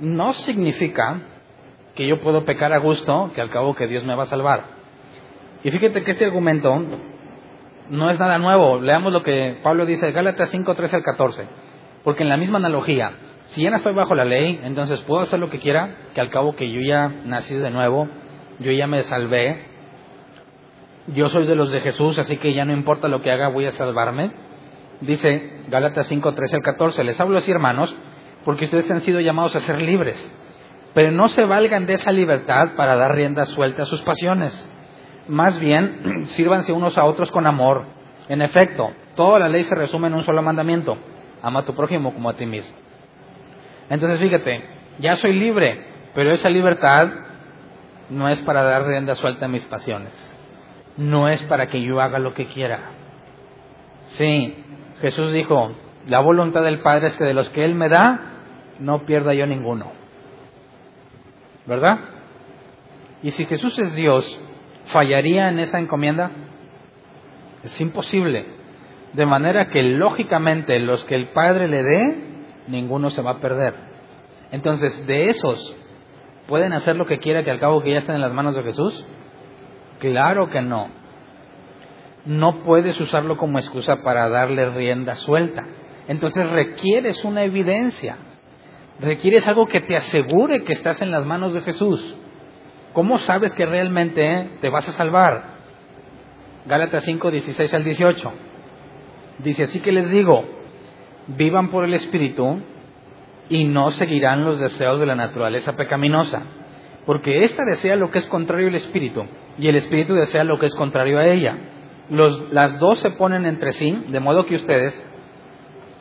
[0.00, 1.20] no significa
[1.94, 4.64] que yo puedo pecar a gusto, que al cabo que Dios me va a salvar.
[5.62, 6.76] Y fíjate que este argumento
[7.88, 8.80] no es nada nuevo.
[8.80, 11.69] Leamos lo que Pablo dice Gálatas 5, 13 al 14.
[12.04, 13.12] Porque en la misma analogía,
[13.46, 16.30] si ya no estoy bajo la ley, entonces puedo hacer lo que quiera, que al
[16.30, 18.08] cabo que yo ya nací de nuevo,
[18.58, 19.64] yo ya me salvé,
[21.08, 23.66] yo soy de los de Jesús, así que ya no importa lo que haga, voy
[23.66, 24.30] a salvarme.
[25.00, 27.94] Dice Gálatas 5, 13 al 14, les hablo así hermanos,
[28.44, 30.30] porque ustedes han sido llamados a ser libres,
[30.94, 34.68] pero no se valgan de esa libertad para dar rienda suelta a sus pasiones.
[35.26, 37.86] Más bien, sírvanse unos a otros con amor.
[38.28, 40.96] En efecto, toda la ley se resume en un solo mandamiento,
[41.42, 42.76] ama a tu prójimo como a ti mismo.
[43.88, 44.64] Entonces fíjate,
[44.98, 45.84] ya soy libre,
[46.14, 47.08] pero esa libertad
[48.08, 50.30] no es para dar rienda suelta a mis pasiones
[51.00, 52.90] no es para que yo haga lo que quiera.
[54.06, 54.54] Sí,
[55.00, 55.74] Jesús dijo,
[56.06, 58.20] la voluntad del Padre es que de los que Él me da,
[58.78, 59.92] no pierda yo ninguno.
[61.66, 61.98] ¿Verdad?
[63.22, 64.40] Y si Jesús es Dios,
[64.86, 66.30] ¿fallaría en esa encomienda?
[67.62, 68.46] Es imposible.
[69.12, 72.16] De manera que lógicamente los que el Padre le dé,
[72.68, 73.74] ninguno se va a perder.
[74.52, 75.76] Entonces, de esos,
[76.46, 78.62] ¿pueden hacer lo que quiera que al cabo que ya estén en las manos de
[78.62, 79.06] Jesús?
[79.98, 80.88] Claro que no.
[82.24, 85.66] No puedes usarlo como excusa para darle rienda suelta.
[86.06, 88.16] Entonces requieres una evidencia.
[89.00, 92.14] Requieres algo que te asegure que estás en las manos de Jesús.
[92.92, 95.44] ¿Cómo sabes que realmente te vas a salvar?
[96.66, 98.32] Gálatas 5, 16 al 18.
[99.42, 100.44] Dice, así que les digo,
[101.28, 102.60] vivan por el Espíritu
[103.48, 106.42] y no seguirán los deseos de la naturaleza pecaminosa
[107.06, 109.26] porque ésta desea lo que es contrario al espíritu
[109.58, 111.58] y el espíritu desea lo que es contrario a ella.
[112.08, 115.06] las dos se ponen entre sí, de modo que ustedes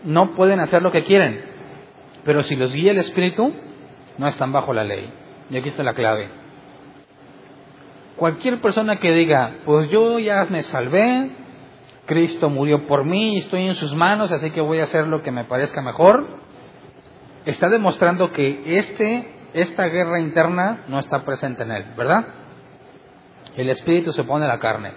[0.03, 1.41] no pueden hacer lo que quieren,
[2.23, 3.53] pero si los guía el espíritu,
[4.17, 5.11] no están bajo la ley.
[5.49, 6.29] Y aquí está la clave.
[8.15, 11.31] Cualquier persona que diga, pues yo ya me salvé,
[12.09, 15.29] Cristo murió por mí estoy en sus manos, así que voy a hacer lo que
[15.29, 16.25] me parezca mejor,
[17.45, 22.25] está demostrando que este esta guerra interna no está presente en él, ¿verdad?
[23.55, 24.91] El espíritu se pone la carne.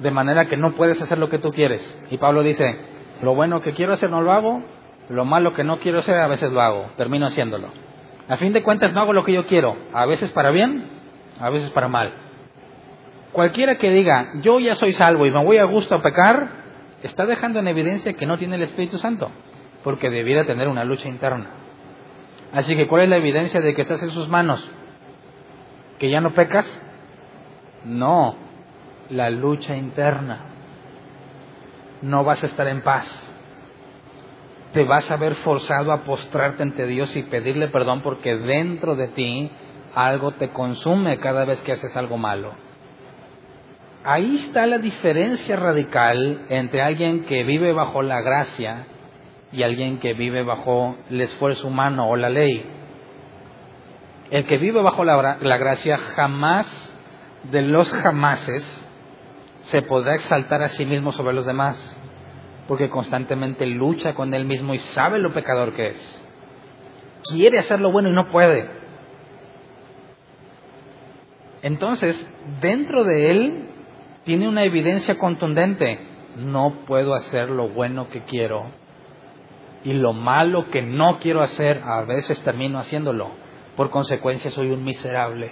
[0.00, 1.96] De manera que no puedes hacer lo que tú quieres.
[2.10, 2.76] Y Pablo dice,
[3.22, 4.64] lo bueno que quiero hacer no lo hago,
[5.08, 7.68] lo malo que no quiero hacer a veces lo hago, termino haciéndolo.
[8.28, 10.86] A fin de cuentas no hago lo que yo quiero, a veces para bien,
[11.38, 12.23] a veces para mal.
[13.34, 16.50] Cualquiera que diga, yo ya soy salvo y me voy a gusto a pecar,
[17.02, 19.28] está dejando en evidencia que no tiene el Espíritu Santo,
[19.82, 21.46] porque debiera tener una lucha interna.
[22.52, 24.64] Así que, ¿cuál es la evidencia de que estás en sus manos?
[25.98, 26.64] ¿Que ya no pecas?
[27.84, 28.36] No,
[29.10, 30.38] la lucha interna.
[32.02, 33.34] No vas a estar en paz.
[34.72, 39.08] Te vas a ver forzado a postrarte ante Dios y pedirle perdón porque dentro de
[39.08, 39.50] ti
[39.92, 42.54] algo te consume cada vez que haces algo malo.
[44.06, 48.86] Ahí está la diferencia radical entre alguien que vive bajo la gracia
[49.50, 52.66] y alguien que vive bajo el esfuerzo humano o la ley.
[54.30, 56.66] El que vive bajo la, gracia jamás
[57.50, 58.62] de los jamases
[59.62, 61.78] se podrá exaltar a sí mismo sobre los demás,
[62.68, 66.22] porque constantemente lucha con él mismo y sabe lo pecador que es.
[67.32, 68.68] Quiere hacer lo bueno y no puede.
[71.62, 72.28] Entonces,
[72.60, 73.70] dentro de él
[74.24, 75.98] tiene una evidencia contundente.
[76.36, 78.66] No puedo hacer lo bueno que quiero
[79.84, 83.28] y lo malo que no quiero hacer, a veces termino haciéndolo.
[83.76, 85.50] Por consecuencia soy un miserable.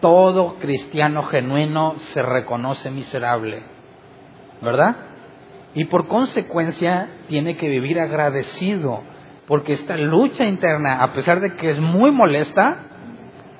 [0.00, 3.62] Todo cristiano genuino se reconoce miserable,
[4.60, 4.96] ¿verdad?
[5.74, 9.02] Y por consecuencia tiene que vivir agradecido,
[9.46, 12.78] porque esta lucha interna, a pesar de que es muy molesta,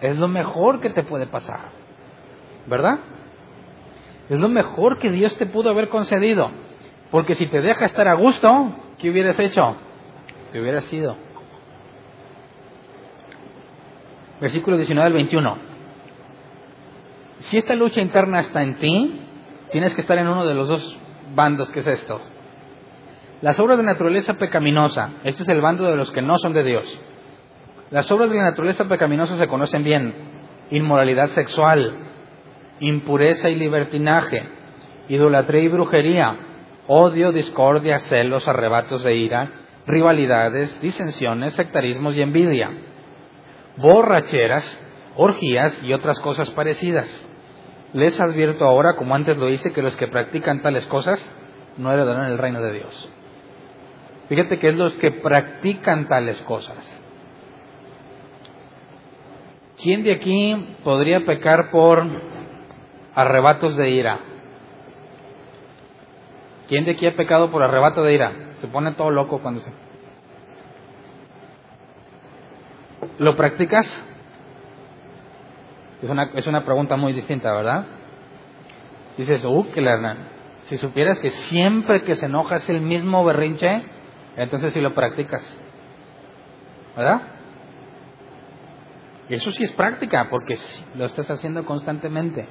[0.01, 1.71] es lo mejor que te puede pasar,
[2.67, 2.99] ¿verdad?
[4.29, 6.51] Es lo mejor que Dios te pudo haber concedido,
[7.11, 8.49] porque si te deja estar a gusto,
[8.99, 9.77] ¿qué hubieras hecho?
[10.51, 11.17] Te hubieras ido.
[14.41, 15.75] Versículo 19 al 21.
[17.41, 19.21] si esta lucha interna está en ti,
[19.71, 20.99] tienes que estar en uno de los dos
[21.35, 22.21] bandos que es esto.
[23.43, 26.63] Las obras de naturaleza pecaminosa, este es el bando de los que no son de
[26.63, 27.01] Dios.
[27.91, 30.15] Las obras de la naturaleza pecaminosa se conocen bien.
[30.71, 31.95] Inmoralidad sexual,
[32.81, 34.43] impureza y libertinaje,
[35.09, 36.37] idolatría y brujería,
[36.87, 39.53] odio, discordia, celos, arrebatos de ira,
[39.87, 42.71] rivalidades, disensiones, sectarismos y envidia,
[43.77, 44.81] borracheras,
[45.17, 47.29] orgías y otras cosas parecidas.
[47.93, 51.25] Les advierto ahora, como antes lo hice, que los que practican tales cosas
[51.77, 53.11] no heredarán el reino de Dios.
[54.29, 56.77] Fíjate que es los que practican tales cosas.
[59.81, 62.34] ¿Quién de aquí podría pecar por
[63.15, 64.21] arrebatos de ira?
[66.69, 68.33] ¿Quién de aquí ha pecado por arrebato de ira?
[68.61, 69.71] Se pone todo loco cuando se...
[73.19, 73.87] ¿Lo practicas?
[76.03, 77.87] Es una, es una pregunta muy distinta, ¿verdad?
[79.17, 80.17] Dices, uh, que la,
[80.65, 83.85] si supieras que siempre que se enoja es el mismo berrinche,
[84.37, 85.59] entonces sí lo practicas.
[86.97, 87.23] ¿Verdad?
[89.29, 90.57] Eso sí es práctica, porque
[90.97, 92.47] lo estás haciendo constantemente.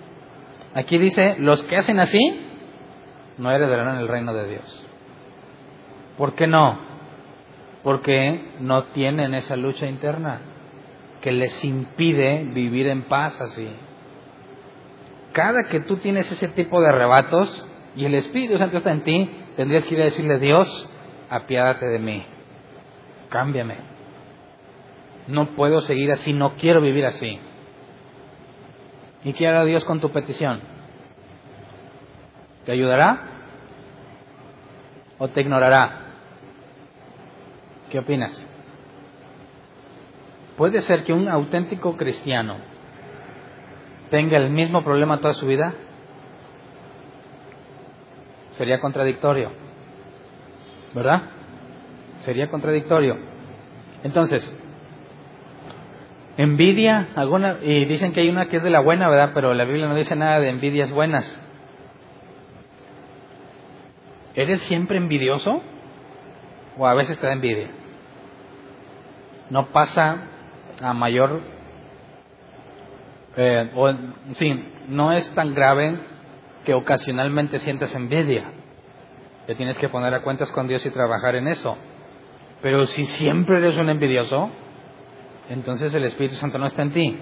[0.76, 2.20] Aquí dice, los que hacen así,
[3.38, 4.86] no heredarán el reino de Dios.
[6.18, 6.80] ¿Por qué no?
[7.84, 10.42] Porque no tienen esa lucha interna
[11.22, 13.70] que les impide vivir en paz así.
[15.32, 17.66] Cada que tú tienes ese tipo de arrebatos
[17.96, 20.90] y el Espíritu Santo está en ti, tendrías que ir a decirle, Dios,
[21.30, 22.26] apiádate de mí,
[23.30, 23.78] cámbiame.
[25.28, 27.40] No puedo seguir así, no quiero vivir así.
[29.24, 30.60] ¿Y qué hará Dios con tu petición?
[32.66, 33.22] ¿Te ayudará?
[35.18, 35.92] ¿O te ignorará?
[37.90, 38.46] ¿Qué opinas?
[40.58, 42.58] ¿Puede ser que un auténtico cristiano
[44.10, 45.74] tenga el mismo problema toda su vida?
[48.58, 49.52] Sería contradictorio.
[50.94, 51.24] ¿Verdad?
[52.22, 53.18] Sería contradictorio.
[54.04, 54.56] Entonces,
[56.38, 59.32] envidia, alguna, y dicen que hay una que es de la buena, ¿verdad?
[59.34, 61.40] Pero la Biblia no dice nada de envidias buenas.
[64.36, 65.62] ¿Eres siempre envidioso?
[66.78, 67.70] ¿O a veces te da envidia?
[69.50, 70.24] No pasa
[70.82, 71.42] a mayor,
[73.38, 73.92] eh, o,
[74.34, 76.00] sí, no es tan grave
[76.66, 78.46] que ocasionalmente sientas envidia.
[79.46, 81.78] Te tienes que poner a cuentas con Dios y trabajar en eso.
[82.62, 84.50] Pero si siempre eres un envidioso,
[85.50, 87.18] entonces el Espíritu Santo no está en ti.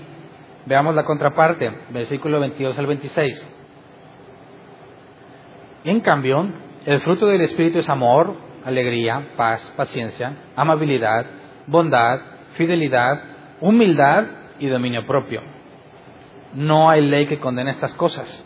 [0.66, 3.48] Veamos la contraparte, versículo 22 al 26.
[5.84, 6.48] En cambio,
[6.86, 11.26] el fruto del Espíritu es amor, alegría, paz, paciencia, amabilidad,
[11.68, 12.20] bondad,
[12.54, 13.22] fidelidad,
[13.60, 14.26] humildad
[14.60, 15.42] y dominio propio.
[16.54, 18.46] No hay ley que condene estas cosas.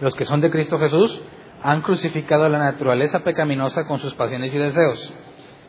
[0.00, 1.22] Los que son de Cristo Jesús
[1.62, 5.14] han crucificado la naturaleza pecaminosa con sus pasiones y deseos.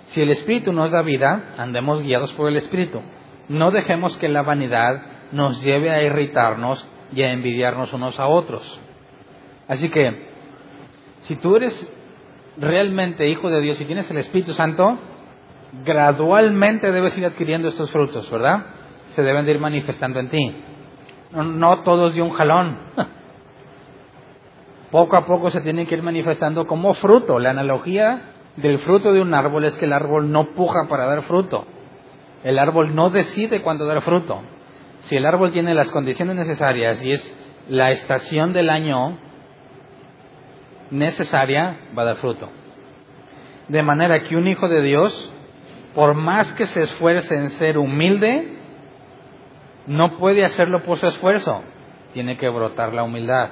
[0.07, 3.01] Si el Espíritu nos da vida, andemos guiados por el Espíritu.
[3.49, 5.01] No dejemos que la vanidad
[5.31, 8.79] nos lleve a irritarnos y a envidiarnos unos a otros.
[9.67, 10.27] Así que,
[11.21, 11.91] si tú eres
[12.57, 14.99] realmente hijo de Dios y tienes el Espíritu Santo,
[15.85, 18.65] gradualmente debes ir adquiriendo estos frutos, ¿verdad?
[19.15, 20.63] Se deben de ir manifestando en ti.
[21.31, 22.77] No, todos de un jalón.
[24.91, 27.39] Poco a poco se tienen que ir manifestando como fruto.
[27.39, 31.23] La analogía del fruto de un árbol es que el árbol no puja para dar
[31.23, 31.65] fruto.
[32.43, 34.41] El árbol no decide cuándo dar fruto.
[35.01, 37.37] Si el árbol tiene las condiciones necesarias y es
[37.67, 39.17] la estación del año
[40.91, 42.49] necesaria, va a dar fruto.
[43.67, 45.33] De manera que un hijo de Dios
[45.93, 48.57] por más que se esfuerce en ser humilde,
[49.85, 51.61] no puede hacerlo por su esfuerzo,
[52.13, 53.49] tiene que brotar la humildad.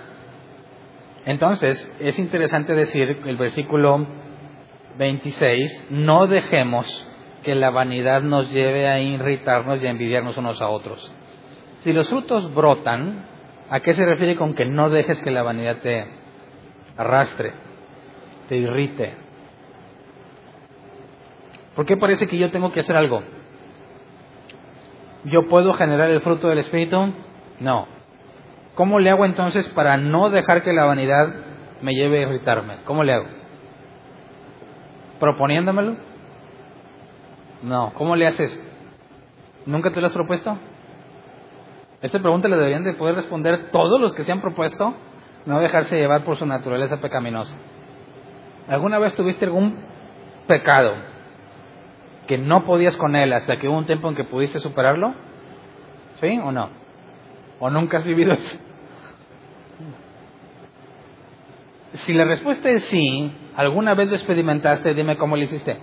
[1.26, 4.08] Entonces, es interesante decir el versículo
[4.98, 7.08] 26, no dejemos
[7.44, 11.14] que la vanidad nos lleve a irritarnos y a envidiarnos unos a otros.
[11.84, 13.26] Si los frutos brotan,
[13.70, 16.06] ¿a qué se refiere con que no dejes que la vanidad te
[16.98, 17.54] arrastre,
[18.48, 19.16] te irrite,
[21.76, 23.24] ¿Por qué parece que yo tengo que hacer algo?
[25.24, 27.14] ¿Yo puedo generar el fruto del Espíritu?
[27.60, 27.88] No.
[28.76, 31.28] ¿Cómo le hago entonces para no dejar que la vanidad
[31.82, 32.78] me lleve a irritarme?
[32.86, 33.41] ¿Cómo le hago?
[35.22, 35.97] ¿Proponiéndomelo?
[37.61, 37.93] No.
[37.93, 38.59] ¿Cómo le haces?
[39.67, 40.57] ¿Nunca te lo has propuesto?
[42.01, 44.95] Esta pregunta le deberían de poder responder todos los que se han propuesto,
[45.45, 47.55] no dejarse llevar por su naturaleza pecaminosa.
[48.67, 49.78] ¿Alguna vez tuviste algún
[50.47, 50.95] pecado
[52.26, 55.13] que no podías con él hasta que hubo un tiempo en que pudiste superarlo?
[56.15, 56.69] ¿Sí o no?
[57.59, 58.57] ¿O nunca has vivido eso?
[61.94, 64.94] Si la respuesta es sí, ¿alguna vez lo experimentaste?
[64.94, 65.78] Dime cómo lo hiciste.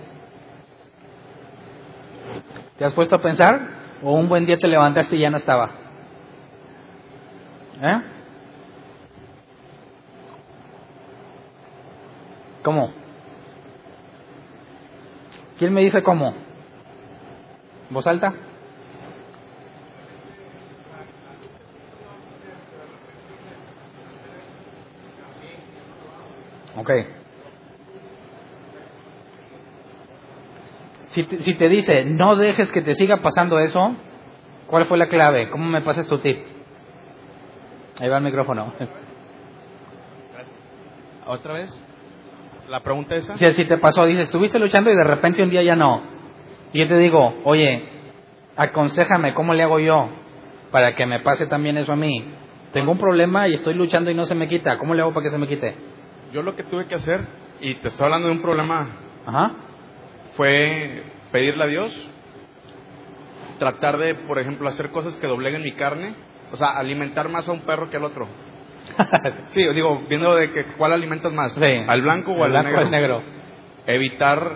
[2.77, 3.59] ¿Te has puesto a pensar?
[4.01, 5.69] ¿O un buen día te levantaste y ya no estaba?
[7.81, 8.01] ¿Eh?
[12.63, 12.91] ¿Cómo?
[15.57, 16.33] ¿Quién me dice cómo?
[17.89, 18.33] ¿Voz alta?
[26.79, 26.91] Ok.
[31.07, 33.95] Si te, si te dice, no dejes que te siga pasando eso,
[34.67, 35.49] ¿cuál fue la clave?
[35.49, 36.39] ¿Cómo me pasas tu tip?
[37.99, 38.73] Ahí va el micrófono.
[41.25, 41.83] ¿Otra vez?
[42.69, 43.35] ¿La pregunta esa?
[43.35, 46.01] Si, si te pasó, dices, estuviste luchando y de repente un día ya no.
[46.71, 47.83] Y yo te digo, oye,
[48.55, 50.09] aconsejame, ¿cómo le hago yo
[50.71, 52.23] para que me pase también eso a mí?
[52.71, 54.77] Tengo un problema y estoy luchando y no se me quita.
[54.77, 55.88] ¿Cómo le hago para que se me quite?
[56.31, 57.21] Yo lo que tuve que hacer,
[57.61, 58.87] y te estoy hablando de un problema,
[59.25, 59.51] Ajá.
[60.35, 61.91] fue pedirle a Dios,
[63.57, 66.15] tratar de, por ejemplo, hacer cosas que dobleguen mi carne,
[66.51, 68.27] o sea, alimentar más a un perro que al otro.
[69.51, 71.61] Sí, digo, viendo de que cuál alimentas más, Sí.
[71.87, 72.89] al blanco o al blanco negro.
[72.89, 73.23] negro.
[73.87, 74.51] Evitar,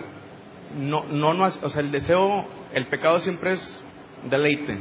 [0.76, 3.84] no, no, no, o sea, el deseo, el pecado siempre es
[4.30, 4.78] deleite,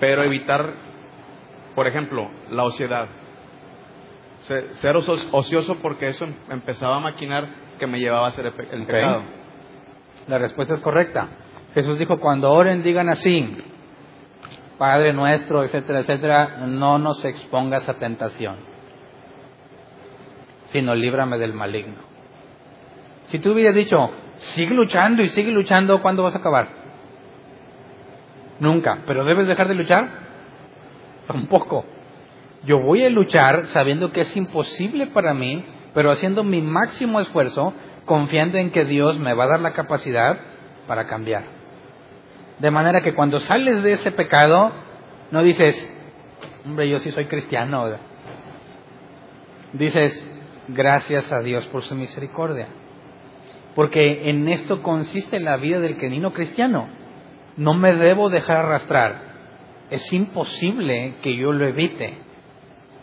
[0.00, 0.72] pero evitar,
[1.74, 3.06] por ejemplo, la ociedad.
[4.42, 8.46] Se- Ser oso- ocioso porque eso em- empezaba a maquinar que me llevaba a hacer
[8.46, 8.52] el,
[8.86, 9.22] pecado.
[10.28, 11.28] La respuesta es correcta.
[11.74, 13.56] Jesús dijo, cuando oren digan así,
[14.78, 18.56] Padre nuestro, etcétera, etcétera, no nos expongas a tentación,
[20.66, 21.96] sino líbrame del maligno.
[23.26, 23.96] Si tú hubieras dicho,
[24.54, 26.68] sigue luchando y sigue luchando, ¿cuándo vas a acabar?
[28.58, 29.02] Nunca.
[29.06, 30.08] ¿Pero debes dejar de luchar?
[31.26, 31.84] Tampoco.
[32.64, 37.72] Yo voy a luchar sabiendo que es imposible para mí, pero haciendo mi máximo esfuerzo,
[38.04, 40.38] confiando en que Dios me va a dar la capacidad
[40.86, 41.44] para cambiar.
[42.58, 44.72] De manera que cuando sales de ese pecado,
[45.30, 45.74] no dices,
[46.66, 47.96] hombre, yo sí soy cristiano.
[49.72, 50.28] Dices,
[50.68, 52.68] gracias a Dios por su misericordia.
[53.74, 56.88] Porque en esto consiste la vida del canino cristiano.
[57.56, 59.30] No me debo dejar arrastrar.
[59.90, 62.18] Es imposible que yo lo evite.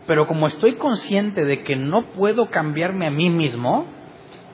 [0.08, 3.86] Pero como estoy consciente de que no puedo cambiarme a mí mismo,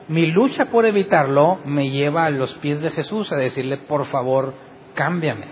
[0.08, 4.54] mi lucha por evitarlo me lleva a los pies de Jesús a decirle, por favor,
[4.94, 5.46] cámbiame.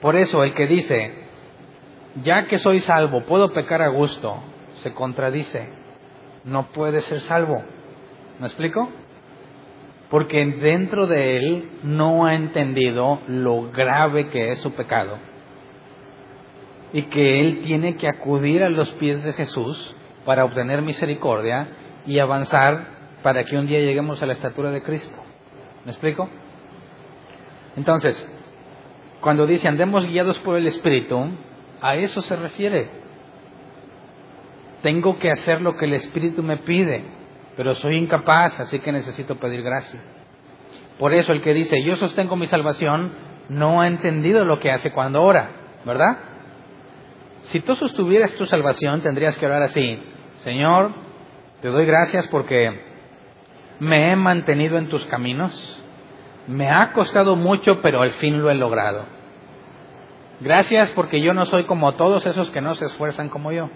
[0.00, 1.12] Por eso el que dice,
[2.22, 4.36] ya que soy salvo, puedo pecar a gusto,
[4.76, 5.68] se contradice.
[6.44, 7.62] No puede ser salvo.
[8.38, 8.88] ¿Me explico?
[10.08, 15.18] Porque dentro de él no ha entendido lo grave que es su pecado.
[16.92, 21.68] Y que él tiene que acudir a los pies de Jesús para obtener misericordia
[22.06, 25.16] y avanzar para que un día lleguemos a la estatura de Cristo.
[25.84, 26.28] ¿Me explico?
[27.76, 28.28] Entonces,
[29.20, 31.28] cuando dice andemos guiados por el Espíritu,
[31.80, 32.88] a eso se refiere.
[34.82, 37.04] Tengo que hacer lo que el Espíritu me pide,
[37.56, 40.00] pero soy incapaz, así que necesito pedir gracia.
[40.98, 43.12] Por eso el que dice yo sostengo mi salvación
[43.48, 45.50] no ha entendido lo que hace cuando ora,
[45.84, 46.18] ¿verdad?
[47.50, 50.00] Si tú sostuvieras tu salvación tendrías que orar así,
[50.38, 50.92] Señor,
[51.60, 52.80] te doy gracias porque
[53.80, 55.82] me he mantenido en tus caminos,
[56.46, 59.04] me ha costado mucho, pero al fin lo he logrado.
[60.40, 63.68] Gracias porque yo no soy como todos esos que no se esfuerzan como yo.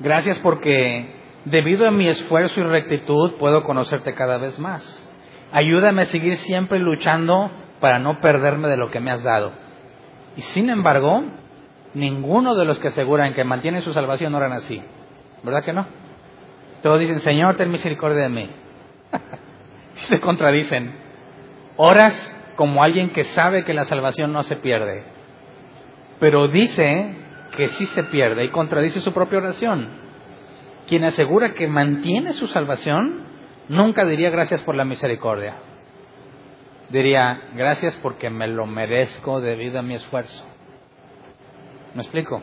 [0.00, 1.14] Gracias porque
[1.44, 4.82] debido a mi esfuerzo y rectitud puedo conocerte cada vez más.
[5.52, 7.50] Ayúdame a seguir siempre luchando
[7.80, 9.52] para no perderme de lo que me has dado.
[10.36, 11.24] Y sin embargo,
[11.98, 14.80] ninguno de los que aseguran que mantienen su salvación oran así.
[15.42, 15.86] ¿Verdad que no?
[16.82, 18.50] Todos dicen, Señor, ten misericordia de mí.
[19.96, 20.94] y se contradicen.
[21.76, 25.04] Oras como alguien que sabe que la salvación no se pierde,
[26.18, 27.14] pero dice
[27.56, 29.88] que sí se pierde y contradice su propia oración.
[30.88, 33.26] Quien asegura que mantiene su salvación
[33.68, 35.56] nunca diría gracias por la misericordia.
[36.90, 40.44] Diría gracias porque me lo merezco debido a mi esfuerzo.
[41.94, 42.42] ¿Me explico?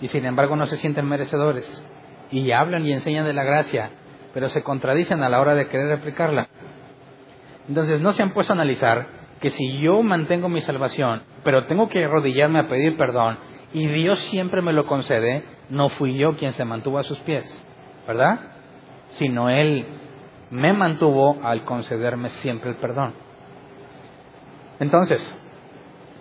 [0.00, 1.84] Y sin embargo no se sienten merecedores.
[2.30, 3.90] Y hablan y enseñan de la gracia,
[4.32, 6.48] pero se contradicen a la hora de querer replicarla.
[7.68, 9.06] Entonces no se han puesto a analizar
[9.40, 13.38] que si yo mantengo mi salvación, pero tengo que arrodillarme a pedir perdón,
[13.72, 17.44] y Dios siempre me lo concede, no fui yo quien se mantuvo a sus pies,
[18.06, 18.40] ¿verdad?
[19.10, 19.86] Sino Él
[20.50, 23.14] me mantuvo al concederme siempre el perdón.
[24.80, 25.20] Entonces,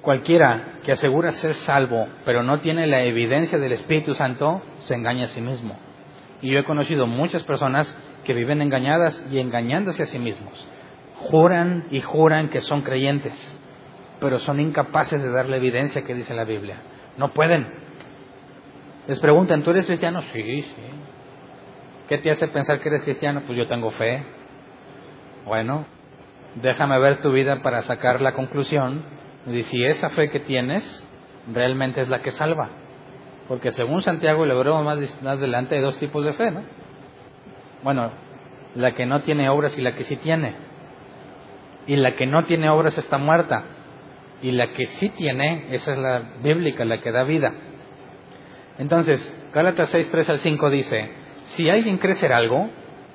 [0.03, 5.25] cualquiera que asegura ser salvo, pero no tiene la evidencia del Espíritu Santo, se engaña
[5.25, 5.77] a sí mismo.
[6.41, 10.69] Y yo he conocido muchas personas que viven engañadas y engañándose a sí mismos.
[11.19, 13.33] Juran y juran que son creyentes,
[14.19, 16.81] pero son incapaces de darle evidencia que dice la Biblia.
[17.17, 17.65] No pueden.
[19.07, 20.21] Les preguntan, ¿tú eres cristiano?
[20.33, 20.83] Sí, sí.
[22.09, 23.43] ¿Qué te hace pensar que eres cristiano?
[23.45, 24.21] Pues yo tengo fe.
[25.45, 25.85] Bueno,
[26.55, 31.07] déjame ver tu vida para sacar la conclusión de si esa fe que tienes
[31.51, 32.69] realmente es la que salva.
[33.47, 36.61] Porque según Santiago, y lo más, más adelante, hay dos tipos de fe, ¿no?
[37.83, 38.11] Bueno,
[38.75, 40.55] la que no tiene obras y la que sí tiene.
[41.85, 43.63] Y la que no tiene obras está muerta.
[44.41, 47.53] Y la que sí tiene, esa es la bíblica, la que da vida.
[48.77, 51.11] Entonces, Gálatas 6, 3 al 5 dice,
[51.55, 52.69] si alguien cree ser algo,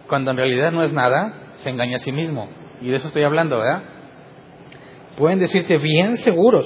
[0.06, 2.48] cuando en realidad no es nada, se engaña a sí mismo.
[2.80, 3.82] Y de eso estoy hablando, ¿verdad?
[5.18, 6.64] Pueden decirte bien seguros,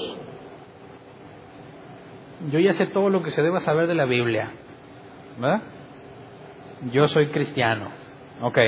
[2.50, 4.50] yo ya sé todo lo que se deba saber de la Biblia,
[5.38, 5.62] ¿verdad?
[6.92, 7.88] Yo soy cristiano,
[8.42, 8.58] ok.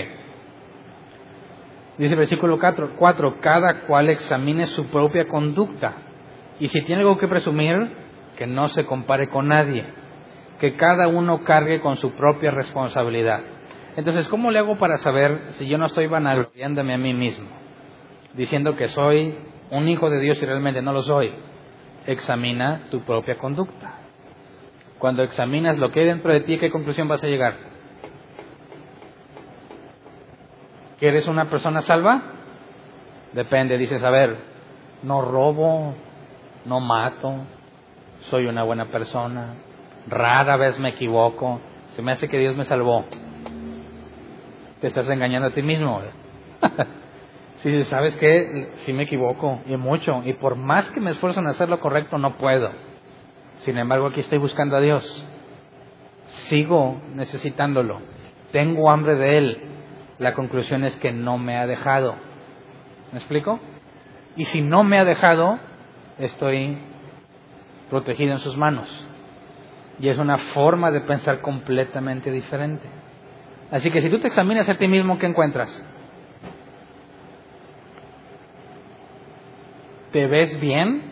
[1.98, 5.92] Dice el versículo 4, 4, cada cual examine su propia conducta
[6.58, 7.94] y si tiene algo que presumir,
[8.38, 9.84] que no se compare con nadie,
[10.60, 13.42] que cada uno cargue con su propia responsabilidad.
[13.96, 17.48] Entonces, ¿cómo le hago para saber si yo no estoy vanagloriándome a mí mismo?
[18.32, 21.34] Diciendo que soy un hijo de Dios y realmente no lo soy.
[22.06, 23.94] Examina tu propia conducta.
[24.98, 27.56] Cuando examinas lo que hay dentro de ti, ¿qué conclusión vas a llegar?
[30.98, 32.22] ¿Que eres una persona salva?
[33.32, 34.36] Depende, dices, a ver,
[35.02, 35.94] no robo,
[36.64, 37.34] no mato,
[38.30, 39.54] soy una buena persona,
[40.06, 41.60] rara vez me equivoco,
[41.96, 43.04] se me hace que Dios me salvó.
[44.80, 46.00] Te estás engañando a ti mismo.
[47.70, 51.46] si sabes que si me equivoco y mucho, y por más que me esfuerzo en
[51.46, 52.70] hacer lo correcto, no puedo.
[53.58, 55.26] Sin embargo, aquí estoy buscando a Dios.
[56.48, 58.00] Sigo necesitándolo.
[58.52, 59.58] Tengo hambre de Él.
[60.18, 62.16] La conclusión es que no me ha dejado.
[63.12, 63.58] ¿Me explico?
[64.36, 65.58] Y si no me ha dejado,
[66.18, 66.76] estoy
[67.88, 69.06] protegido en sus manos.
[70.00, 72.86] Y es una forma de pensar completamente diferente.
[73.70, 75.82] Así que si tú te examinas a ti mismo, ¿qué encuentras?
[80.14, 81.02] ¿Te ves bien?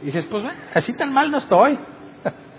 [0.00, 0.44] Y dices, pues
[0.74, 1.76] así tan mal no estoy.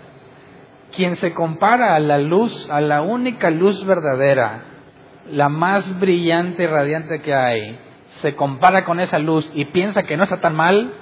[0.94, 4.62] Quien se compara a la luz, a la única luz verdadera,
[5.30, 7.78] la más brillante y radiante que hay,
[8.20, 10.92] se compara con esa luz y piensa que no está tan mal,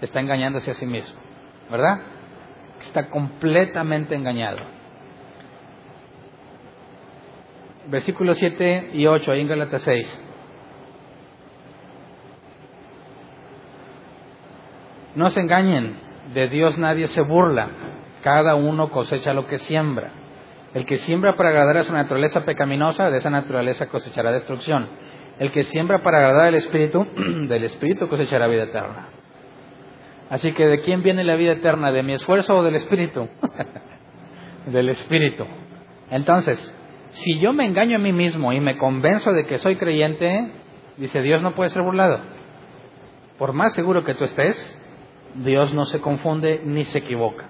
[0.00, 1.20] está engañándose a sí mismo,
[1.70, 2.00] ¿verdad?
[2.80, 4.58] Está completamente engañado.
[7.86, 10.23] Versículos 7 y 8, ahí en Galatas 6.
[15.14, 15.96] No se engañen,
[16.32, 17.68] de Dios nadie se burla,
[18.22, 20.10] cada uno cosecha lo que siembra.
[20.74, 24.88] El que siembra para agradar a su naturaleza pecaminosa, de esa naturaleza cosechará destrucción.
[25.38, 27.06] El que siembra para agradar al Espíritu,
[27.48, 29.08] del Espíritu cosechará vida eterna.
[30.30, 31.92] Así que ¿de quién viene la vida eterna?
[31.92, 33.28] ¿De mi esfuerzo o del Espíritu?
[34.66, 35.46] del Espíritu.
[36.10, 36.74] Entonces,
[37.10, 40.50] si yo me engaño a mí mismo y me convenzo de que soy creyente,
[40.96, 42.18] dice Dios no puede ser burlado.
[43.38, 44.80] Por más seguro que tú estés,
[45.34, 47.46] Dios no se confunde ni se equivoca.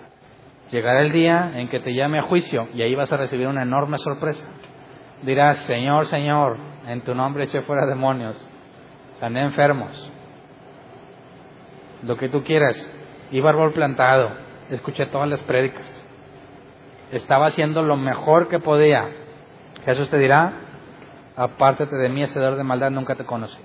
[0.71, 3.63] Llegará el día en que te llame a juicio y ahí vas a recibir una
[3.63, 4.47] enorme sorpresa.
[5.23, 6.57] Dirás, Señor, Señor,
[6.87, 8.37] en tu nombre eché fuera demonios,
[9.21, 10.13] sané enfermos,
[12.03, 12.91] lo que tú quieras.
[13.31, 14.31] Iba árbol plantado,
[14.71, 16.03] escuché todas las prédicas.
[17.11, 19.09] Estaba haciendo lo mejor que podía.
[19.85, 20.53] Jesús te dirá,
[21.37, 23.61] apártate de mí, hacedor de maldad, nunca te conocí.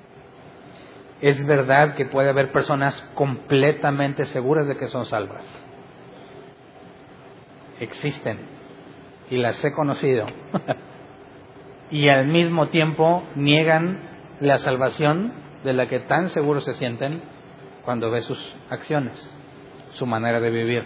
[1.21, 5.45] Es verdad que puede haber personas completamente seguras de que son salvas.
[7.79, 8.39] Existen
[9.29, 10.25] y las he conocido.
[11.91, 14.09] y al mismo tiempo niegan
[14.39, 15.33] la salvación
[15.63, 17.21] de la que tan seguros se sienten
[17.83, 19.29] cuando ve sus acciones,
[19.91, 20.85] su manera de vivir.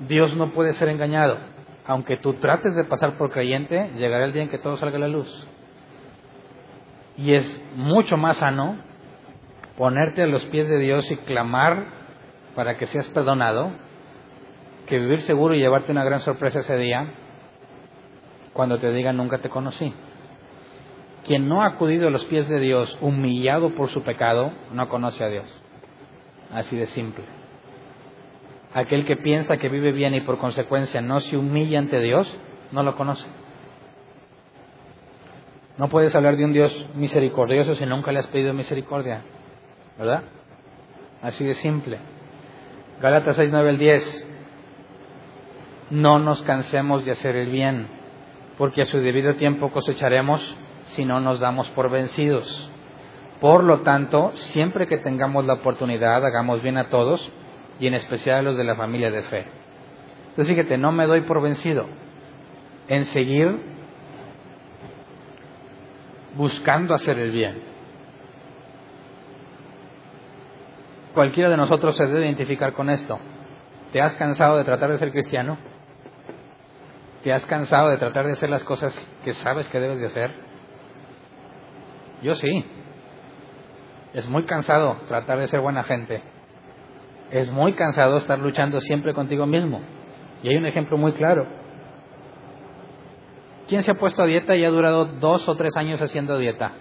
[0.00, 1.38] Dios no puede ser engañado.
[1.86, 5.00] Aunque tú trates de pasar por creyente, llegará el día en que todo salga a
[5.00, 5.48] la luz.
[7.18, 8.76] Y es mucho más sano
[9.76, 11.86] ponerte a los pies de Dios y clamar
[12.54, 13.70] para que seas perdonado
[14.86, 17.12] que vivir seguro y llevarte una gran sorpresa ese día
[18.52, 19.92] cuando te digan nunca te conocí.
[21.24, 25.22] Quien no ha acudido a los pies de Dios humillado por su pecado, no conoce
[25.22, 25.46] a Dios.
[26.52, 27.24] Así de simple.
[28.72, 32.34] Aquel que piensa que vive bien y por consecuencia no se humilla ante Dios,
[32.72, 33.26] no lo conoce.
[35.78, 39.22] No puedes hablar de un Dios misericordioso si nunca le has pedido misericordia.
[39.96, 40.24] ¿Verdad?
[41.22, 41.98] Así de simple.
[43.00, 44.26] Gálatas 6, 9 al 10.
[45.90, 47.88] no nos cansemos de hacer el bien,
[48.58, 50.56] porque a su debido tiempo cosecharemos
[50.88, 52.70] si no nos damos por vencidos.
[53.40, 57.30] Por lo tanto, siempre que tengamos la oportunidad, hagamos bien a todos
[57.78, 59.46] y en especial a los de la familia de fe.
[60.30, 61.86] Entonces fíjate, no me doy por vencido
[62.88, 63.77] en seguir
[66.38, 67.60] buscando hacer el bien.
[71.12, 73.18] Cualquiera de nosotros se debe identificar con esto.
[73.92, 75.58] ¿Te has cansado de tratar de ser cristiano?
[77.24, 80.30] ¿Te has cansado de tratar de hacer las cosas que sabes que debes de hacer?
[82.22, 82.64] Yo sí.
[84.14, 86.22] Es muy cansado tratar de ser buena gente.
[87.32, 89.80] Es muy cansado estar luchando siempre contigo mismo.
[90.44, 91.57] Y hay un ejemplo muy claro.
[93.68, 96.72] ¿Quién se ha puesto a dieta y ha durado dos o tres años haciendo dieta?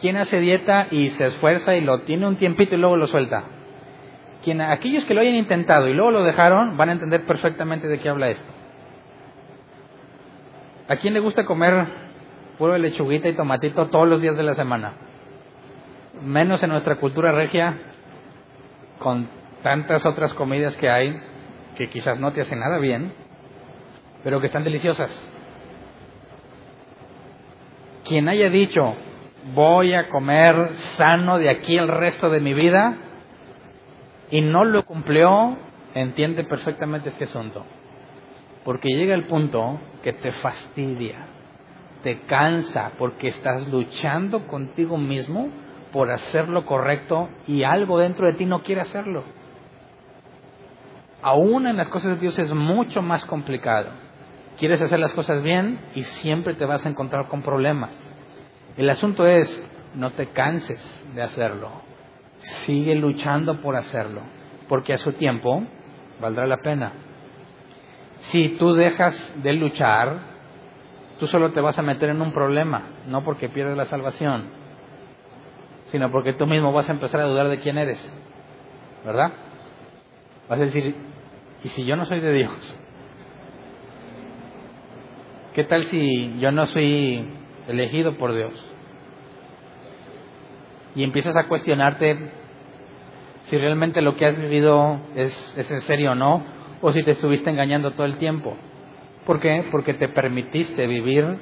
[0.00, 3.44] ¿Quién hace dieta y se esfuerza y lo tiene un tiempito y luego lo suelta?
[4.68, 8.08] Aquellos que lo hayan intentado y luego lo dejaron van a entender perfectamente de qué
[8.10, 8.52] habla esto.
[10.88, 11.86] ¿A quién le gusta comer
[12.58, 14.94] puro lechuguita y tomatito todos los días de la semana?
[16.22, 17.78] Menos en nuestra cultura regia,
[18.98, 19.28] con
[19.62, 21.18] tantas otras comidas que hay
[21.76, 23.12] que quizás no te hacen nada bien,
[24.24, 25.10] pero que están deliciosas.
[28.04, 28.94] Quien haya dicho,
[29.54, 32.96] voy a comer sano de aquí el resto de mi vida,
[34.30, 35.56] y no lo cumplió,
[35.94, 37.64] entiende perfectamente este asunto.
[38.64, 41.26] Porque llega el punto que te fastidia,
[42.02, 45.48] te cansa, porque estás luchando contigo mismo
[45.92, 49.22] por hacer lo correcto y algo dentro de ti no quiere hacerlo.
[51.22, 54.03] Aún en las cosas de Dios es mucho más complicado.
[54.58, 57.92] Quieres hacer las cosas bien y siempre te vas a encontrar con problemas.
[58.76, 59.62] El asunto es,
[59.94, 61.70] no te canses de hacerlo.
[62.38, 64.20] Sigue luchando por hacerlo,
[64.68, 65.64] porque a su tiempo
[66.20, 66.92] valdrá la pena.
[68.18, 70.18] Si tú dejas de luchar,
[71.18, 74.46] tú solo te vas a meter en un problema, no porque pierdes la salvación,
[75.86, 78.14] sino porque tú mismo vas a empezar a dudar de quién eres,
[79.04, 79.32] ¿verdad?
[80.48, 80.94] Vas a decir,
[81.62, 82.78] ¿y si yo no soy de Dios?
[85.54, 87.24] ¿Qué tal si yo no soy
[87.68, 88.52] elegido por Dios?
[90.96, 92.18] Y empiezas a cuestionarte
[93.44, 96.42] si realmente lo que has vivido es, es en serio o no,
[96.80, 98.56] o si te estuviste engañando todo el tiempo.
[99.26, 99.64] ¿Por qué?
[99.70, 101.38] Porque te permitiste vivir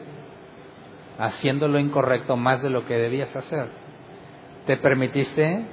[1.19, 3.69] haciendo lo incorrecto más de lo que debías hacer.
[4.67, 5.65] Te permitiste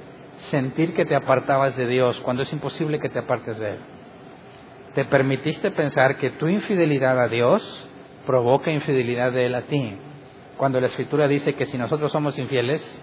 [0.50, 3.78] sentir que te apartabas de Dios cuando es imposible que te apartes de Él.
[4.94, 7.88] Te permitiste pensar que tu infidelidad a Dios
[8.26, 9.94] provoca infidelidad de Él a ti.
[10.56, 13.02] Cuando la Escritura dice que si nosotros somos infieles,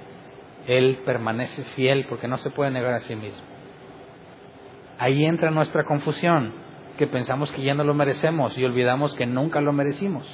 [0.67, 3.41] Él permanece fiel porque no se puede negar a sí mismo.
[4.99, 6.53] Ahí entra nuestra confusión,
[6.97, 10.27] que pensamos que ya no lo merecemos y olvidamos que nunca lo merecimos.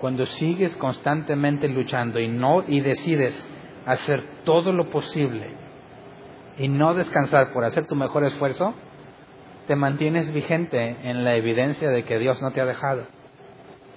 [0.00, 3.46] Cuando sigues constantemente luchando y no y decides
[3.86, 5.54] hacer todo lo posible
[6.58, 8.74] y no descansar por hacer tu mejor esfuerzo,
[9.66, 13.04] te mantienes vigente en la evidencia de que Dios no te ha dejado.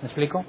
[0.01, 0.45] ¿Me explico?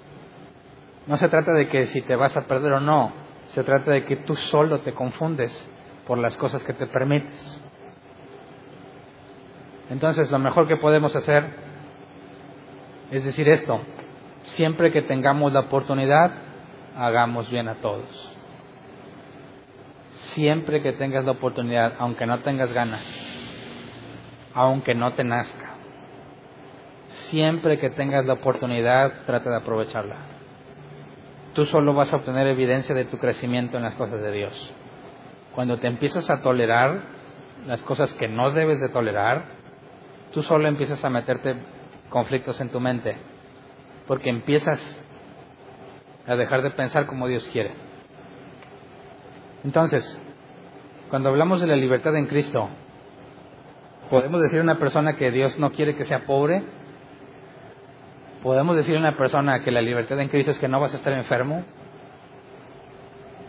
[1.07, 3.13] No se trata de que si te vas a perder o no,
[3.49, 5.69] se trata de que tú solo te confundes
[6.07, 7.61] por las cosas que te permites.
[9.91, 11.69] Entonces, lo mejor que podemos hacer
[13.11, 13.81] es decir esto,
[14.43, 16.31] siempre que tengamos la oportunidad,
[16.95, 18.35] hagamos bien a todos.
[20.35, 23.03] Siempre que tengas la oportunidad, aunque no tengas ganas,
[24.55, 25.75] aunque no te nazca.
[27.31, 30.17] Siempre que tengas la oportunidad, trata de aprovecharla.
[31.55, 34.75] Tú solo vas a obtener evidencia de tu crecimiento en las cosas de Dios.
[35.55, 37.01] Cuando te empiezas a tolerar
[37.67, 39.47] las cosas que no debes de tolerar,
[40.33, 41.57] tú solo empiezas a meterte
[42.11, 43.17] conflictos en tu mente,
[44.07, 44.81] porque empiezas
[46.27, 47.73] a dejar de pensar como Dios quiere.
[49.65, 50.21] Entonces,
[51.11, 52.69] cuando hablamos de la libertad en Cristo,
[54.11, 56.63] ¿Podemos decir a una persona que Dios no quiere que sea pobre?
[58.43, 60.97] ¿Podemos decir a una persona que la libertad en Cristo es que no vas a
[60.97, 61.65] estar enfermo?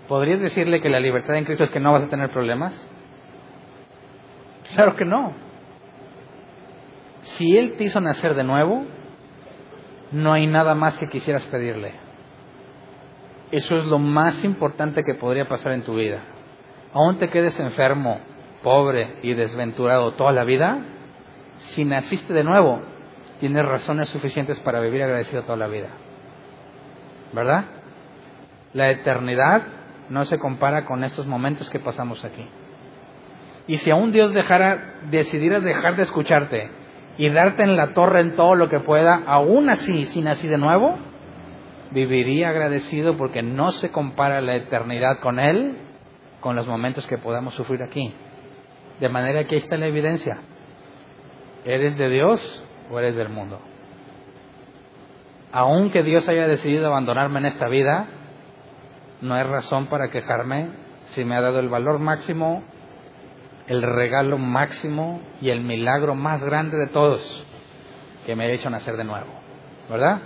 [0.08, 2.74] ¿Podrías decirle que la libertad en Cristo es que no vas a tener problemas?
[4.74, 5.34] Claro que no.
[7.22, 8.86] Si Él te hizo nacer de nuevo,
[10.12, 11.94] no hay nada más que quisieras pedirle.
[13.52, 16.22] Eso es lo más importante que podría pasar en tu vida.
[16.94, 18.20] Aún te quedes enfermo,
[18.64, 20.80] pobre y desventurado toda la vida,
[21.58, 22.82] si naciste de nuevo,
[23.40, 25.90] tienes razones suficientes para vivir agradecido toda la vida.
[27.34, 27.66] ¿Verdad?
[28.74, 29.64] La eternidad
[30.10, 32.46] no se compara con estos momentos que pasamos aquí.
[33.68, 36.72] Y si aún Dios dejara, decidiera dejar de escucharte
[37.18, 40.58] y darte en la torre en todo lo que pueda, aún así, sin así de
[40.58, 40.98] nuevo,
[41.92, 45.78] viviría agradecido porque no se compara la eternidad con Él
[46.40, 48.14] con los momentos que podamos sufrir aquí.
[49.00, 50.38] De manera que ahí está la evidencia.
[51.66, 53.60] ¿Eres de Dios o eres del mundo?
[55.52, 58.08] Aunque Dios haya decidido abandonarme en esta vida,
[59.22, 60.70] no hay razón para quejarme
[61.08, 62.64] si me ha dado el valor máximo,
[63.68, 67.46] el regalo máximo y el milagro más grande de todos
[68.26, 69.28] que me ha hecho nacer de nuevo.
[69.90, 70.20] ¿Verdad?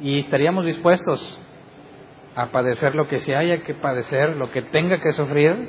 [0.00, 1.38] Y estaríamos dispuestos
[2.34, 5.68] a padecer lo que se haya que padecer, lo que tenga que sufrir,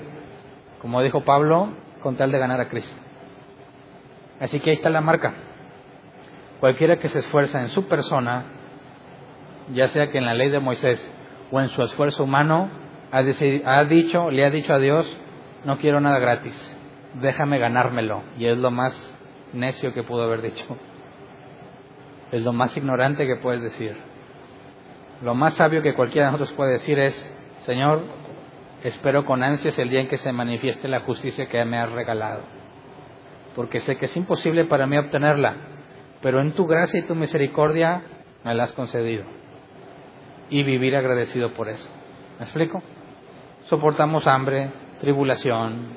[0.81, 1.69] como dijo Pablo,
[2.01, 2.95] con tal de ganar a Cristo.
[4.39, 5.33] Así que ahí está la marca.
[6.59, 8.45] Cualquiera que se esfuerza en su persona,
[9.73, 11.11] ya sea que en la ley de Moisés
[11.51, 12.69] o en su esfuerzo humano,
[13.11, 13.23] ha,
[13.85, 15.05] dicho, le ha dicho a Dios,
[15.65, 16.77] no quiero nada gratis,
[17.15, 18.23] déjame ganármelo.
[18.37, 18.93] Y es lo más
[19.53, 20.65] necio que pudo haber dicho.
[22.31, 23.97] Es lo más ignorante que puedes decir.
[25.21, 27.35] Lo más sabio que cualquiera de nosotros puede decir es,
[27.65, 28.03] Señor,
[28.83, 32.43] espero con ansias el día en que se manifieste la justicia que me has regalado.
[33.55, 35.55] Porque sé que es imposible para mí obtenerla,
[36.21, 38.03] pero en tu gracia y tu misericordia
[38.43, 39.25] me la has concedido.
[40.49, 41.89] Y vivir agradecido por eso.
[42.39, 42.81] ¿Me explico?
[43.65, 45.89] Soportamos hambre, tribulación,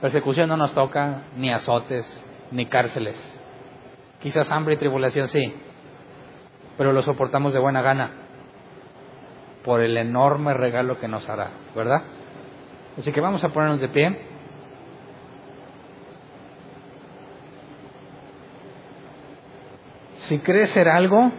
[0.00, 2.04] persecución no nos toca, ni azotes,
[2.50, 3.40] ni cárceles.
[4.20, 5.54] Quizás hambre y tribulación sí,
[6.76, 8.23] pero lo soportamos de buena gana
[9.64, 12.02] por el enorme regalo que nos hará, ¿verdad?
[12.98, 14.18] Así que vamos a ponernos de pie.
[20.16, 21.32] Si crees ser algo,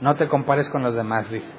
[0.00, 1.52] no te compares con los demás, dice.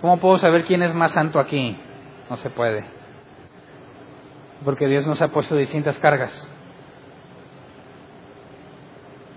[0.00, 1.78] ¿Cómo puedo saber quién es más santo aquí?
[2.28, 2.84] No se puede.
[4.64, 6.48] Porque Dios nos ha puesto distintas cargas.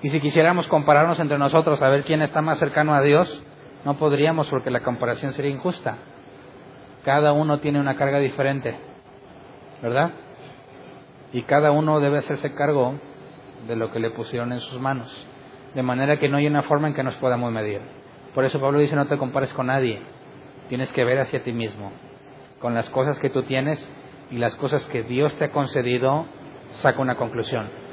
[0.02, 3.42] Y si quisiéramos compararnos entre nosotros a ver quién está más cercano a Dios,
[3.86, 5.98] no podríamos porque la comparación sería injusta.
[7.04, 8.76] Cada uno tiene una carga diferente,
[9.82, 10.12] ¿verdad?
[11.32, 12.96] Y cada uno debe hacerse cargo
[13.68, 15.12] de lo que le pusieron en sus manos.
[15.74, 17.82] De manera que no hay una forma en que nos podamos medir.
[18.34, 20.02] Por eso Pablo dice, no te compares con nadie.
[20.70, 21.92] Tienes que ver hacia ti mismo.
[22.60, 23.92] Con las cosas que tú tienes
[24.32, 26.26] y las cosas que Dios te ha concedido,
[26.82, 27.85] saca una conclusión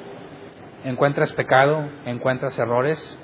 [0.84, 3.18] encuentras pecado, encuentras errores,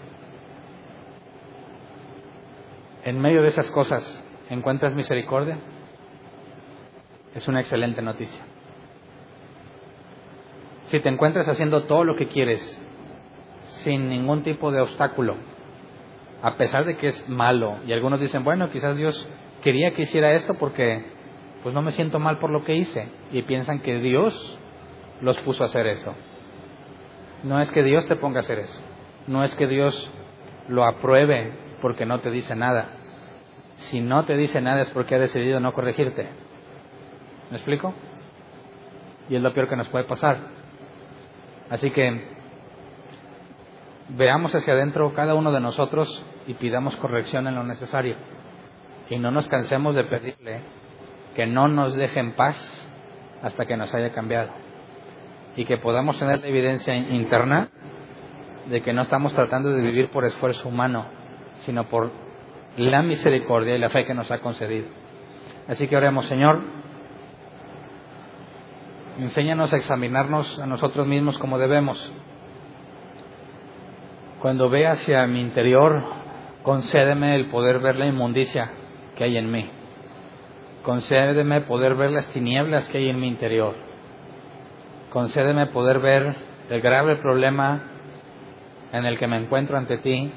[3.05, 5.59] en medio de esas cosas encuentras misericordia,
[7.35, 8.43] es una excelente noticia.
[10.87, 12.81] Si te encuentras haciendo todo lo que quieres,
[13.85, 15.37] sin ningún tipo de obstáculo,
[16.43, 19.29] a pesar de que es malo, y algunos dicen, bueno, quizás Dios
[19.63, 21.05] quería que hiciera esto porque
[21.63, 24.59] pues no me siento mal por lo que hice, y piensan que Dios
[25.21, 26.15] los puso a hacer eso.
[27.45, 28.81] No es que Dios te ponga a hacer eso.
[29.27, 30.11] No es que Dios
[30.69, 32.89] lo apruebe porque no te dice nada.
[33.77, 36.29] Si no te dice nada es porque ha decidido no corregirte.
[37.51, 37.95] ¿Me explico?
[39.29, 40.39] Y es lo peor que nos puede pasar.
[41.71, 42.37] Así que
[44.09, 48.17] veamos hacia adentro cada uno de nosotros y pidamos corrección en lo necesario.
[49.11, 50.61] Y no nos cansemos de pedirle
[51.37, 52.57] que no nos deje en paz
[53.43, 54.51] hasta que nos haya cambiado
[55.59, 57.69] y que podamos tener la evidencia interna
[58.71, 61.07] de que no estamos tratando de vivir por esfuerzo humano,
[61.65, 62.13] sino por
[62.77, 64.87] la misericordia y la fe que nos ha concedido.
[65.67, 66.61] Así que oremos, Señor,
[69.19, 71.99] enséñanos a examinarnos a nosotros mismos como debemos.
[74.41, 76.05] Cuando vea hacia mi interior,
[76.63, 78.71] concédeme el poder ver la inmundicia
[79.17, 79.69] que hay en mí.
[80.85, 83.88] Concédeme poder ver las tinieblas que hay en mi interior
[85.11, 86.37] concédeme poder ver
[86.71, 87.83] el grave problema
[88.93, 90.33] en el que me encuentro ante ti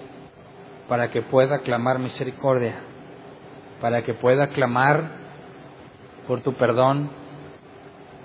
[0.87, 2.75] para que pueda clamar misericordia,
[3.79, 5.11] para que pueda clamar
[6.27, 7.09] por tu perdón,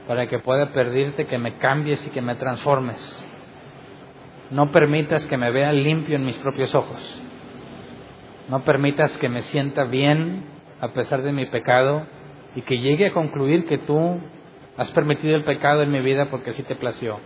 [0.06, 3.24] para que pueda pedirte que me cambies y que me transformes.
[4.50, 7.22] No permitas que me vea limpio en mis propios ojos.
[8.48, 10.44] No permitas que me sienta bien
[10.80, 12.06] a pesar de mi pecado
[12.54, 14.20] y que llegue a concluir que tú
[14.76, 17.18] Has permitido el pecado en mi vida porque así te plació.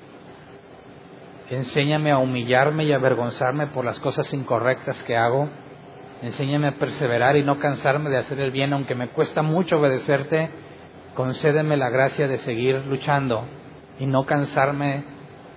[1.50, 5.48] Enséñame a humillarme y avergonzarme por las cosas incorrectas que hago.
[6.22, 10.48] Enséñame a perseverar y no cansarme de hacer el bien, aunque me cuesta mucho obedecerte.
[11.14, 13.44] Concédeme la gracia de seguir luchando
[13.98, 15.02] y no cansarme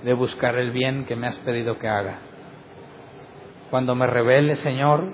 [0.04, 2.18] de buscar el bien que me has pedido que haga.
[3.70, 5.14] Cuando me revele, Señor,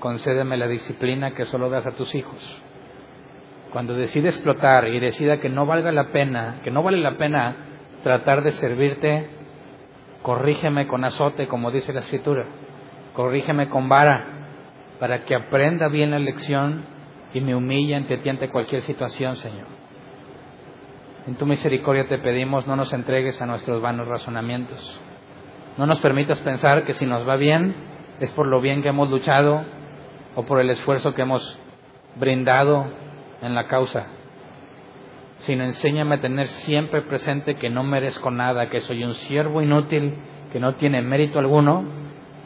[0.00, 2.62] concédeme la disciplina que solo das a tus hijos
[3.72, 7.56] cuando decide explotar y decida que no valga la pena, que no vale la pena
[8.02, 9.28] tratar de servirte,
[10.22, 12.44] corrígeme con azote, como dice la escritura,
[13.14, 14.24] corrígeme con vara,
[14.98, 16.84] para que aprenda bien la lección
[17.34, 19.66] y me humille ante ti ante cualquier situación, Señor.
[21.26, 24.98] En tu misericordia te pedimos, no nos entregues a nuestros vanos razonamientos.
[25.76, 27.74] No nos permitas pensar que si nos va bien
[28.18, 29.62] es por lo bien que hemos luchado
[30.34, 31.58] o por el esfuerzo que hemos
[32.16, 32.86] brindado
[33.42, 34.06] en la causa,
[35.38, 40.14] sino enséñame a tener siempre presente que no merezco nada, que soy un siervo inútil,
[40.52, 41.84] que no tiene mérito alguno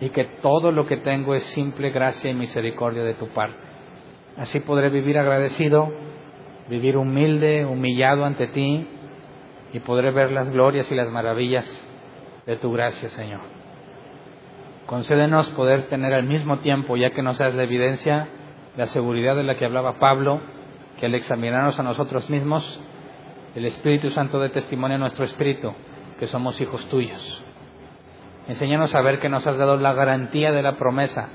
[0.01, 3.57] y que todo lo que tengo es simple gracia y misericordia de tu parte.
[4.37, 5.93] Así podré vivir agradecido,
[6.69, 8.87] vivir humilde, humillado ante ti
[9.73, 11.67] y podré ver las glorias y las maravillas
[12.47, 13.41] de tu gracia, Señor.
[14.87, 18.29] Concédenos poder tener al mismo tiempo, ya que nos das la evidencia,
[18.77, 20.41] la seguridad de la que hablaba Pablo,
[21.03, 22.63] que al examinarnos a nosotros mismos,
[23.57, 25.75] el Espíritu Santo de testimonio a nuestro espíritu,
[26.21, 27.45] que somos hijos tuyos.
[28.47, 31.29] Enséñanos a ver que nos has dado la garantía de la promesa,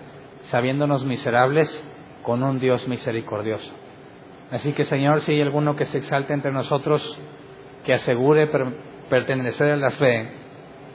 [0.44, 1.68] sabiéndonos miserables
[2.23, 3.69] con un Dios misericordioso.
[4.52, 7.19] Así que Señor, si hay alguno que se exalte entre nosotros,
[7.84, 8.49] que asegure
[9.10, 10.31] pertenecer a la fe,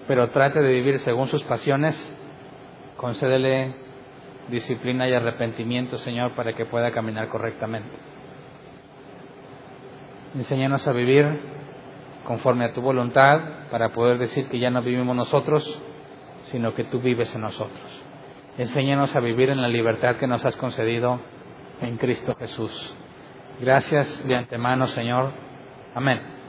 [0.08, 1.94] pero trate de vivir según sus pasiones,
[2.96, 3.74] concédele
[4.48, 8.11] disciplina y arrepentimiento, Señor, para que pueda caminar correctamente.
[10.34, 11.40] Enséñanos a vivir
[12.24, 15.62] conforme a tu voluntad para poder decir que ya no vivimos nosotros,
[16.50, 18.02] sino que tú vives en nosotros.
[18.58, 21.20] Enséñanos a vivir en la libertad que nos has concedido
[21.80, 22.94] en Cristo Jesús.
[23.60, 25.30] Gracias de antemano, Señor.
[25.94, 26.41] Amén.